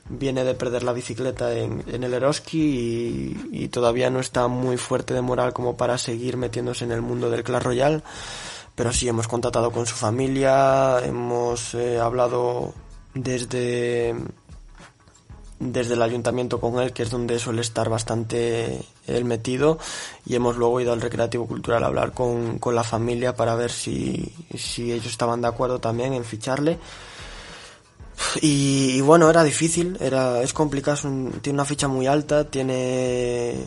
viene 0.08 0.42
de 0.42 0.54
perder 0.54 0.82
la 0.82 0.92
bicicleta 0.92 1.52
en, 1.54 1.84
en 1.86 2.02
el 2.02 2.14
Eroski 2.14 2.58
y, 2.58 3.50
y, 3.52 3.68
todavía 3.68 4.10
no 4.10 4.18
está 4.18 4.48
muy 4.48 4.76
fuerte 4.76 5.14
de 5.14 5.22
moral 5.22 5.52
como 5.52 5.76
para 5.76 5.96
seguir 5.96 6.36
metiéndose 6.36 6.84
en 6.84 6.90
el 6.90 7.02
mundo 7.02 7.30
del 7.30 7.44
Clash 7.44 7.62
Royale. 7.62 8.02
Pero 8.82 8.92
sí, 8.92 9.06
hemos 9.06 9.28
contactado 9.28 9.70
con 9.70 9.86
su 9.86 9.94
familia, 9.94 10.98
hemos 11.04 11.72
eh, 11.74 12.00
hablado 12.00 12.74
desde 13.14 14.12
desde 15.60 15.94
el 15.94 16.02
ayuntamiento 16.02 16.60
con 16.60 16.80
él, 16.82 16.92
que 16.92 17.04
es 17.04 17.10
donde 17.10 17.38
suele 17.38 17.60
estar 17.60 17.88
bastante 17.88 18.84
él 19.06 19.24
metido, 19.24 19.78
y 20.26 20.34
hemos 20.34 20.56
luego 20.56 20.80
ido 20.80 20.92
al 20.92 21.00
Recreativo 21.00 21.46
Cultural 21.46 21.84
a 21.84 21.86
hablar 21.86 22.10
con, 22.10 22.58
con 22.58 22.74
la 22.74 22.82
familia 22.82 23.36
para 23.36 23.54
ver 23.54 23.70
si, 23.70 24.34
si, 24.58 24.90
ellos 24.90 25.06
estaban 25.06 25.40
de 25.42 25.46
acuerdo 25.46 25.78
también 25.78 26.12
en 26.14 26.24
ficharle. 26.24 26.80
Y, 28.40 29.00
bueno, 29.02 29.30
era 29.30 29.44
difícil, 29.44 29.96
era, 30.00 30.42
es 30.42 30.52
complicado, 30.52 30.98
tiene 31.40 31.54
una 31.56 31.64
ficha 31.64 31.86
muy 31.86 32.08
alta, 32.08 32.50
tiene 32.50 33.64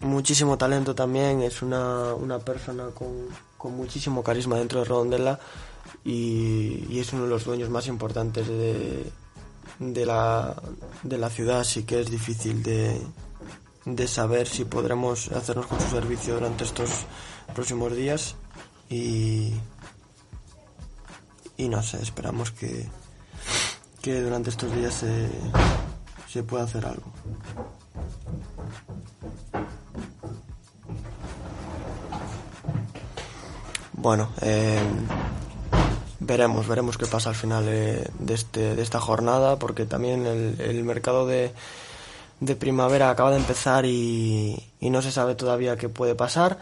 muchísimo 0.00 0.56
talento 0.56 0.94
también, 0.94 1.42
es 1.42 1.60
una, 1.60 2.14
una 2.14 2.38
persona 2.38 2.86
con, 2.94 3.28
con 3.58 3.76
muchísimo 3.76 4.22
carisma 4.22 4.56
dentro 4.56 4.80
de 4.80 4.86
Rondela 4.86 5.38
y, 6.04 6.86
y 6.88 7.00
es 7.00 7.12
uno 7.12 7.24
de 7.24 7.28
los 7.28 7.44
dueños 7.44 7.68
más 7.68 7.86
importantes 7.88 8.48
de, 8.48 9.12
de 9.78 10.06
la, 10.06 10.54
de 11.02 11.18
la 11.18 11.28
ciudad 11.28 11.64
sí 11.64 11.82
que 11.82 12.00
es 12.00 12.10
difícil 12.10 12.62
de, 12.62 12.98
de 13.84 14.08
saber 14.08 14.48
si 14.48 14.64
podremos 14.64 15.30
hacernos 15.32 15.66
con 15.66 15.80
su 15.80 15.88
servicio 15.88 16.34
durante 16.34 16.64
estos 16.64 16.90
próximos 17.54 17.94
días 17.94 18.36
y 18.88 19.52
y 21.58 21.68
no 21.68 21.82
sé, 21.82 22.00
esperamos 22.00 22.52
que, 22.52 22.86
que 24.00 24.20
durante 24.22 24.48
estos 24.50 24.72
días 24.74 24.94
se, 24.94 25.28
se 26.28 26.44
pueda 26.44 26.62
hacer 26.64 26.86
algo. 26.86 27.12
Bueno, 34.00 34.28
eh, 34.42 34.78
veremos, 36.20 36.68
veremos 36.68 36.96
qué 36.96 37.06
pasa 37.06 37.30
al 37.30 37.34
final 37.34 37.66
de, 37.66 38.08
este, 38.28 38.76
de 38.76 38.82
esta 38.82 39.00
jornada, 39.00 39.58
porque 39.58 39.86
también 39.86 40.24
el, 40.24 40.84
mercado 40.84 41.26
de, 41.26 41.50
de, 42.38 42.54
primavera 42.54 43.10
acaba 43.10 43.32
de 43.32 43.38
empezar 43.38 43.86
y, 43.86 44.70
y, 44.78 44.90
no 44.90 45.02
se 45.02 45.10
sabe 45.10 45.34
todavía 45.34 45.76
qué 45.76 45.88
puede 45.88 46.14
pasar. 46.14 46.58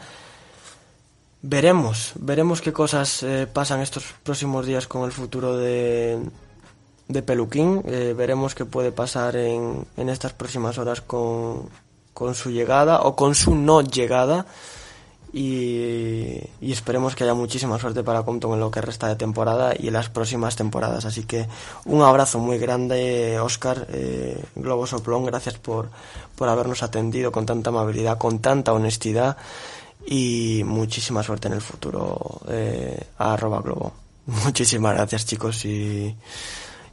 Veremos, 1.42 2.12
veremos 2.14 2.62
qué 2.62 2.72
cosas 2.72 3.22
eh, 3.22 3.46
pasan 3.46 3.82
estos 3.82 4.04
próximos 4.22 4.64
días 4.64 4.86
con 4.86 5.04
el 5.04 5.12
futuro 5.12 5.58
de, 5.58 6.18
de 7.08 7.22
Peluquín. 7.22 7.82
Eh, 7.84 8.14
veremos 8.16 8.54
qué 8.54 8.64
puede 8.64 8.92
pasar 8.92 9.36
en, 9.36 9.86
en 9.98 10.08
estas 10.08 10.32
próximas 10.32 10.78
horas 10.78 11.02
con, 11.02 11.68
con 12.14 12.34
su 12.34 12.50
llegada 12.50 13.02
o 13.02 13.14
con 13.14 13.34
su 13.34 13.54
no 13.54 13.82
llegada 13.82 14.46
y, 15.32 16.40
y, 16.60 16.72
esperemos 16.72 17.14
que 17.14 17.24
haya 17.24 17.34
muchísima 17.34 17.78
suerte 17.78 18.02
para 18.02 18.22
Compton 18.22 18.54
en 18.54 18.60
lo 18.60 18.70
que 18.70 18.80
resta 18.80 19.08
de 19.08 19.16
temporada 19.16 19.74
y 19.78 19.88
en 19.88 19.92
las 19.92 20.08
próximas 20.08 20.56
temporadas. 20.56 21.04
Así 21.04 21.24
que 21.24 21.46
un 21.84 22.02
abrazo 22.02 22.38
muy 22.38 22.58
grande, 22.58 23.38
Oscar, 23.40 23.86
eh, 23.90 24.42
Globo 24.54 24.86
Soplón, 24.86 25.24
gracias 25.26 25.58
por, 25.58 25.90
por 26.36 26.48
habernos 26.48 26.82
atendido 26.82 27.32
con 27.32 27.44
tanta 27.44 27.70
amabilidad, 27.70 28.18
con 28.18 28.38
tanta 28.38 28.72
honestidad 28.72 29.36
y 30.06 30.62
muchísima 30.64 31.22
suerte 31.22 31.48
en 31.48 31.54
el 31.54 31.60
futuro 31.60 32.40
eh, 32.48 33.08
a 33.18 33.32
arroba 33.34 33.60
globo. 33.60 33.92
Muchísimas 34.26 34.94
gracias 34.94 35.26
chicos 35.26 35.64
y 35.64 36.14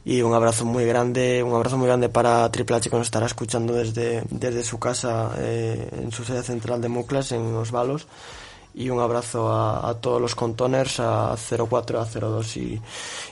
y 0.04 0.22
un 0.22 0.34
abrazo 0.34 0.64
muy 0.64 0.84
grande, 0.84 1.42
un 1.42 1.54
abrazo 1.54 1.78
muy 1.78 1.86
grande 1.86 2.08
para 2.08 2.50
Triple 2.50 2.76
H 2.76 2.90
que 2.90 2.96
nos 2.96 3.06
estará 3.06 3.26
escuchando 3.26 3.72
desde, 3.72 4.22
desde 4.30 4.62
su 4.62 4.78
casa 4.78 5.32
eh, 5.38 5.88
en 6.02 6.12
su 6.12 6.24
sede 6.24 6.42
central 6.42 6.80
de 6.80 6.88
Muclas 6.88 7.32
en 7.32 7.52
Los 7.52 7.70
Balos 7.70 8.06
y 8.74 8.90
un 8.90 9.00
abrazo 9.00 9.50
a, 9.50 9.88
a, 9.88 9.94
todos 9.94 10.20
los 10.20 10.34
contoners 10.34 11.00
a 11.00 11.34
04, 11.36 12.00
a 12.00 12.04
02 12.04 12.56
y, 12.56 12.82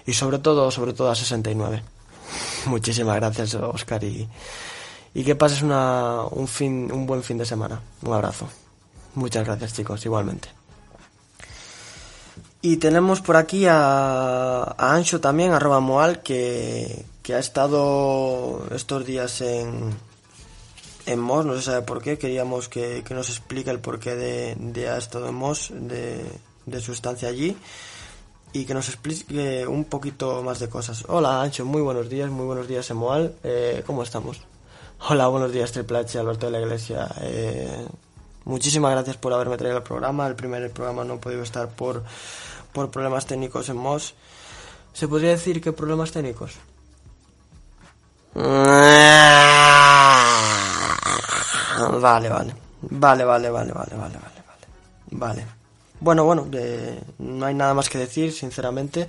y 0.07 0.13
sobre 0.13 0.39
todo, 0.39 0.71
sobre 0.71 0.93
todo 0.93 1.11
a 1.11 1.15
69. 1.15 1.83
Muchísimas 2.67 3.17
gracias 3.17 3.55
Oscar 3.55 4.03
y, 4.05 4.29
y 5.15 5.25
que 5.25 5.35
pases 5.35 5.63
una, 5.63 6.23
un, 6.31 6.49
fin, 6.49 6.91
un 6.93 7.07
buen 7.07 7.23
fin 7.23 7.39
de 7.39 7.45
semana. 7.45 7.81
Un 8.03 8.13
abrazo. 8.15 8.49
Muchas 9.15 9.45
gracias 9.45 9.75
chicos, 9.75 10.05
igualmente. 10.07 10.62
Y 12.65 12.77
tenemos 12.77 13.21
por 13.21 13.37
aquí 13.37 13.67
a, 13.67 14.63
a 14.63 14.95
Ancho 14.95 15.21
también, 15.21 15.53
arroba 15.53 15.81
Moal, 15.81 16.23
que, 16.23 17.05
que 17.25 17.35
ha 17.35 17.41
estado 17.41 18.65
estos 18.73 19.05
días 19.05 19.41
en, 19.41 19.93
en 21.07 21.19
Moss, 21.19 21.45
no 21.45 21.57
se 21.57 21.63
sabe 21.63 21.83
por 21.83 22.01
qué, 22.01 22.19
queríamos 22.19 22.69
que, 22.69 23.03
que 23.05 23.15
nos 23.15 23.29
explique 23.31 23.69
el 23.69 23.81
porqué 23.81 24.15
de, 24.15 24.55
de 24.57 24.89
ha 24.89 24.97
estado 24.97 25.29
en 25.29 25.35
Moss, 25.35 25.73
de, 25.73 26.25
de, 26.67 26.81
su 26.81 26.93
estancia 26.93 27.29
allí, 27.29 27.57
y 28.53 28.65
que 28.65 28.75
nos 28.75 28.89
explique 28.89 29.67
un 29.67 29.85
poquito 29.85 30.41
más 30.45 30.61
de 30.61 30.69
cosas. 30.69 31.05
Hola 31.09 31.43
Ancho, 31.43 31.65
muy 31.65 31.83
buenos 31.83 32.09
días, 32.09 32.31
muy 32.31 32.47
buenos 32.47 32.69
días 32.69 32.89
en 32.93 32.97
Moal, 32.97 33.35
eh, 33.43 33.83
¿cómo 33.85 34.05
estamos? 34.05 34.41
Hola, 35.09 35.27
buenos 35.27 35.51
días 35.51 35.73
Triple 35.73 35.99
H, 35.99 36.17
Alberto 36.17 36.47
de 36.47 36.53
la 36.53 36.61
Iglesia. 36.61 37.09
Eh, 37.23 37.89
muchísimas 38.45 38.93
gracias 38.93 39.17
por 39.17 39.33
haberme 39.33 39.57
traído 39.57 39.79
al 39.79 39.83
programa, 39.83 40.29
el 40.29 40.37
primer 40.37 40.71
programa 40.71 41.03
no 41.03 41.15
he 41.15 41.19
podido 41.19 41.43
estar 41.43 41.69
por 41.71 42.05
por 42.73 42.91
problemas 42.91 43.27
técnicos 43.27 43.69
en 43.69 43.77
MOS. 43.77 44.15
¿Se 44.93 45.09
podría 45.09 45.31
decir 45.31 45.61
que 45.61 45.73
problemas 45.73 46.13
técnicos? 46.13 46.53
Vale, 52.01 52.29
vale. 52.29 52.55
Vale, 52.83 53.25
vale, 53.25 53.51
vale, 53.51 53.73
vale, 53.73 53.97
vale, 53.97 54.19
vale, 54.19 54.43
vale. 55.11 55.47
Bueno, 56.01 56.25
bueno, 56.25 56.49
no 57.19 57.47
hay 57.47 57.55
nada 57.55 57.75
más 57.75 57.89
que 57.89 57.99
decir, 57.99 58.33
sinceramente. 58.33 59.09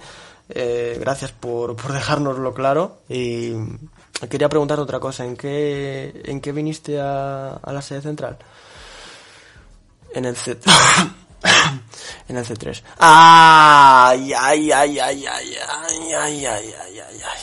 Eh, 0.50 0.98
gracias 1.00 1.32
por, 1.32 1.76
por 1.76 1.92
dejárnoslo 1.92 2.54
claro. 2.54 3.00
Y 3.10 3.54
quería 4.30 4.50
preguntar 4.50 4.80
otra 4.80 5.00
cosa. 5.00 5.26
¿En 5.26 5.36
qué, 5.36 6.22
en 6.26 6.40
qué 6.40 6.52
viniste 6.52 7.00
a, 7.00 7.54
a 7.56 7.74
la 7.74 7.82
sede 7.82 8.02
central? 8.02 8.38
En 10.14 10.26
el 10.26 10.36
Z. 10.36 10.70
en 12.28 12.38
el 12.38 12.46
C3. 12.46 12.82
Ay, 13.00 14.34
ay, 14.34 14.72
ay, 14.72 15.00
ay, 15.00 15.00
ay, 15.00 15.26
ay, 15.28 16.14
ay, 16.14 16.14
ay, 16.16 16.46
ay, 16.46 16.74
ay, 16.76 17.00
ay, 17.00 17.40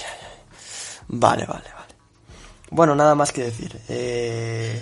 Vale, 1.09 1.45
vale, 1.47 1.65
vale. 1.75 1.95
Bueno, 2.71 2.95
nada 2.95 3.15
más 3.15 3.33
que 3.33 3.45
decir. 3.45 3.77
Eh, 3.89 4.81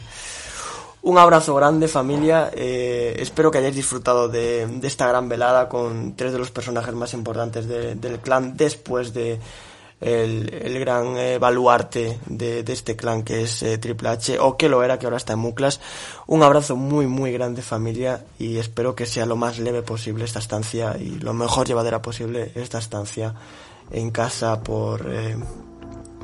un 1.02 1.16
abrazo 1.16 1.54
grande 1.54 1.88
familia. 1.88 2.50
Eh, 2.54 3.16
espero 3.18 3.50
que 3.50 3.58
hayáis 3.58 3.76
disfrutado 3.76 4.28
de, 4.28 4.68
esta 4.82 5.08
gran 5.08 5.28
velada 5.28 5.68
con 5.68 6.14
tres 6.16 6.32
de 6.32 6.38
los 6.38 6.50
personajes 6.50 6.94
más 6.94 7.14
importantes 7.14 7.66
de, 7.66 7.94
del 7.94 8.20
clan 8.20 8.56
después 8.56 9.14
de 9.14 9.40
el, 10.00 10.52
el 10.54 10.78
gran 10.78 11.16
eh, 11.16 11.38
baluarte 11.38 12.20
de, 12.26 12.62
de, 12.62 12.72
este 12.72 12.96
clan 12.96 13.22
que 13.22 13.42
es 13.42 13.62
eh, 13.62 13.78
Triple 13.78 14.10
H, 14.10 14.38
o 14.38 14.56
que 14.56 14.68
lo 14.68 14.82
era, 14.82 14.98
que 14.98 15.06
ahora 15.06 15.16
está 15.16 15.32
en 15.32 15.40
Muclas. 15.40 15.80
Un 16.26 16.42
abrazo 16.42 16.76
muy, 16.76 17.06
muy 17.06 17.32
grande 17.32 17.62
familia 17.62 18.24
y 18.38 18.58
espero 18.58 18.94
que 18.94 19.06
sea 19.06 19.26
lo 19.26 19.36
más 19.36 19.58
leve 19.58 19.82
posible 19.82 20.24
esta 20.24 20.38
estancia 20.38 20.96
y 20.98 21.18
lo 21.18 21.34
mejor 21.34 21.66
llevadera 21.66 22.00
posible 22.02 22.52
esta 22.54 22.78
estancia 22.78 23.34
en 23.90 24.10
casa 24.10 24.62
por, 24.62 25.06
eh, 25.08 25.36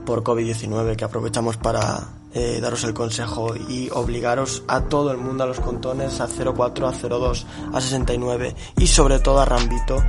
por 0.04 0.22
COVID-19 0.22 0.96
que 0.96 1.04
aprovechamos 1.04 1.56
para 1.56 2.08
eh, 2.34 2.58
daros 2.60 2.84
el 2.84 2.94
consejo 2.94 3.54
y 3.56 3.88
obligaros 3.90 4.62
a 4.68 4.82
todo 4.82 5.10
el 5.10 5.18
mundo, 5.18 5.44
a 5.44 5.46
los 5.46 5.60
contones, 5.60 6.20
a 6.20 6.28
04, 6.28 6.88
a 6.88 6.92
02, 6.92 7.46
a 7.72 7.80
69 7.80 8.54
y 8.76 8.86
sobre 8.86 9.18
todo 9.20 9.40
a 9.40 9.44
Rambito, 9.44 10.02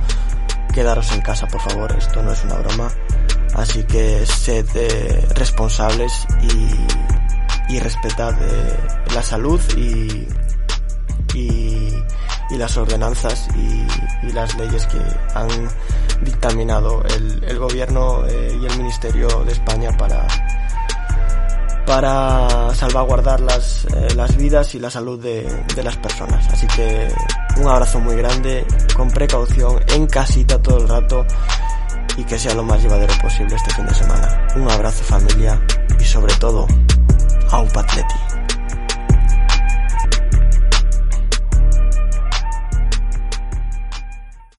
quedaros 0.74 1.12
en 1.12 1.22
casa 1.22 1.46
por 1.46 1.60
favor, 1.60 1.92
esto 1.96 2.22
no 2.22 2.32
es 2.32 2.44
una 2.44 2.56
broma 2.56 2.92
Así 3.56 3.82
que 3.84 4.26
sed 4.26 4.66
eh, 4.74 5.26
responsables 5.34 6.26
y, 6.42 7.74
y 7.74 7.80
respetad 7.80 8.34
eh, 8.38 8.76
la 9.14 9.22
salud 9.22 9.58
y, 9.76 10.28
y, 11.34 11.92
y 12.50 12.56
las 12.58 12.76
ordenanzas 12.76 13.48
y, 13.56 14.26
y, 14.26 14.32
las 14.32 14.54
leyes 14.56 14.86
que 14.86 14.98
han 15.34 15.48
dictaminado 16.22 17.02
el, 17.04 17.44
el 17.44 17.58
gobierno 17.58 18.26
eh, 18.26 18.58
y 18.60 18.66
el 18.66 18.76
Ministerio 18.76 19.26
de 19.44 19.52
España 19.52 19.96
para, 19.96 20.26
para 21.86 22.74
salvaguardar 22.74 23.40
las, 23.40 23.86
eh, 23.86 24.14
las 24.14 24.36
vidas 24.36 24.74
y 24.74 24.78
la 24.78 24.90
salud 24.90 25.18
de, 25.18 25.48
de, 25.74 25.82
las 25.82 25.96
personas. 25.96 26.46
Así 26.52 26.66
que 26.66 27.08
un 27.56 27.68
abrazo 27.68 28.00
muy 28.00 28.16
grande, 28.16 28.66
con 28.94 29.10
precaución, 29.10 29.80
en 29.88 30.06
casita 30.06 30.60
todo 30.60 30.78
el 30.82 30.88
rato 30.88 31.24
y 32.16 32.24
que 32.24 32.38
sea 32.38 32.54
lo 32.54 32.62
más 32.62 32.82
llevadero 32.82 33.12
posible 33.20 33.56
este 33.56 33.74
fin 33.74 33.86
de 33.86 33.94
semana. 33.94 34.46
Un 34.56 34.70
abrazo 34.70 35.04
familia 35.04 35.60
y 35.98 36.04
sobre 36.04 36.34
todo, 36.34 36.66
a 37.50 37.60
un 37.60 37.68
patleti. 37.68 38.35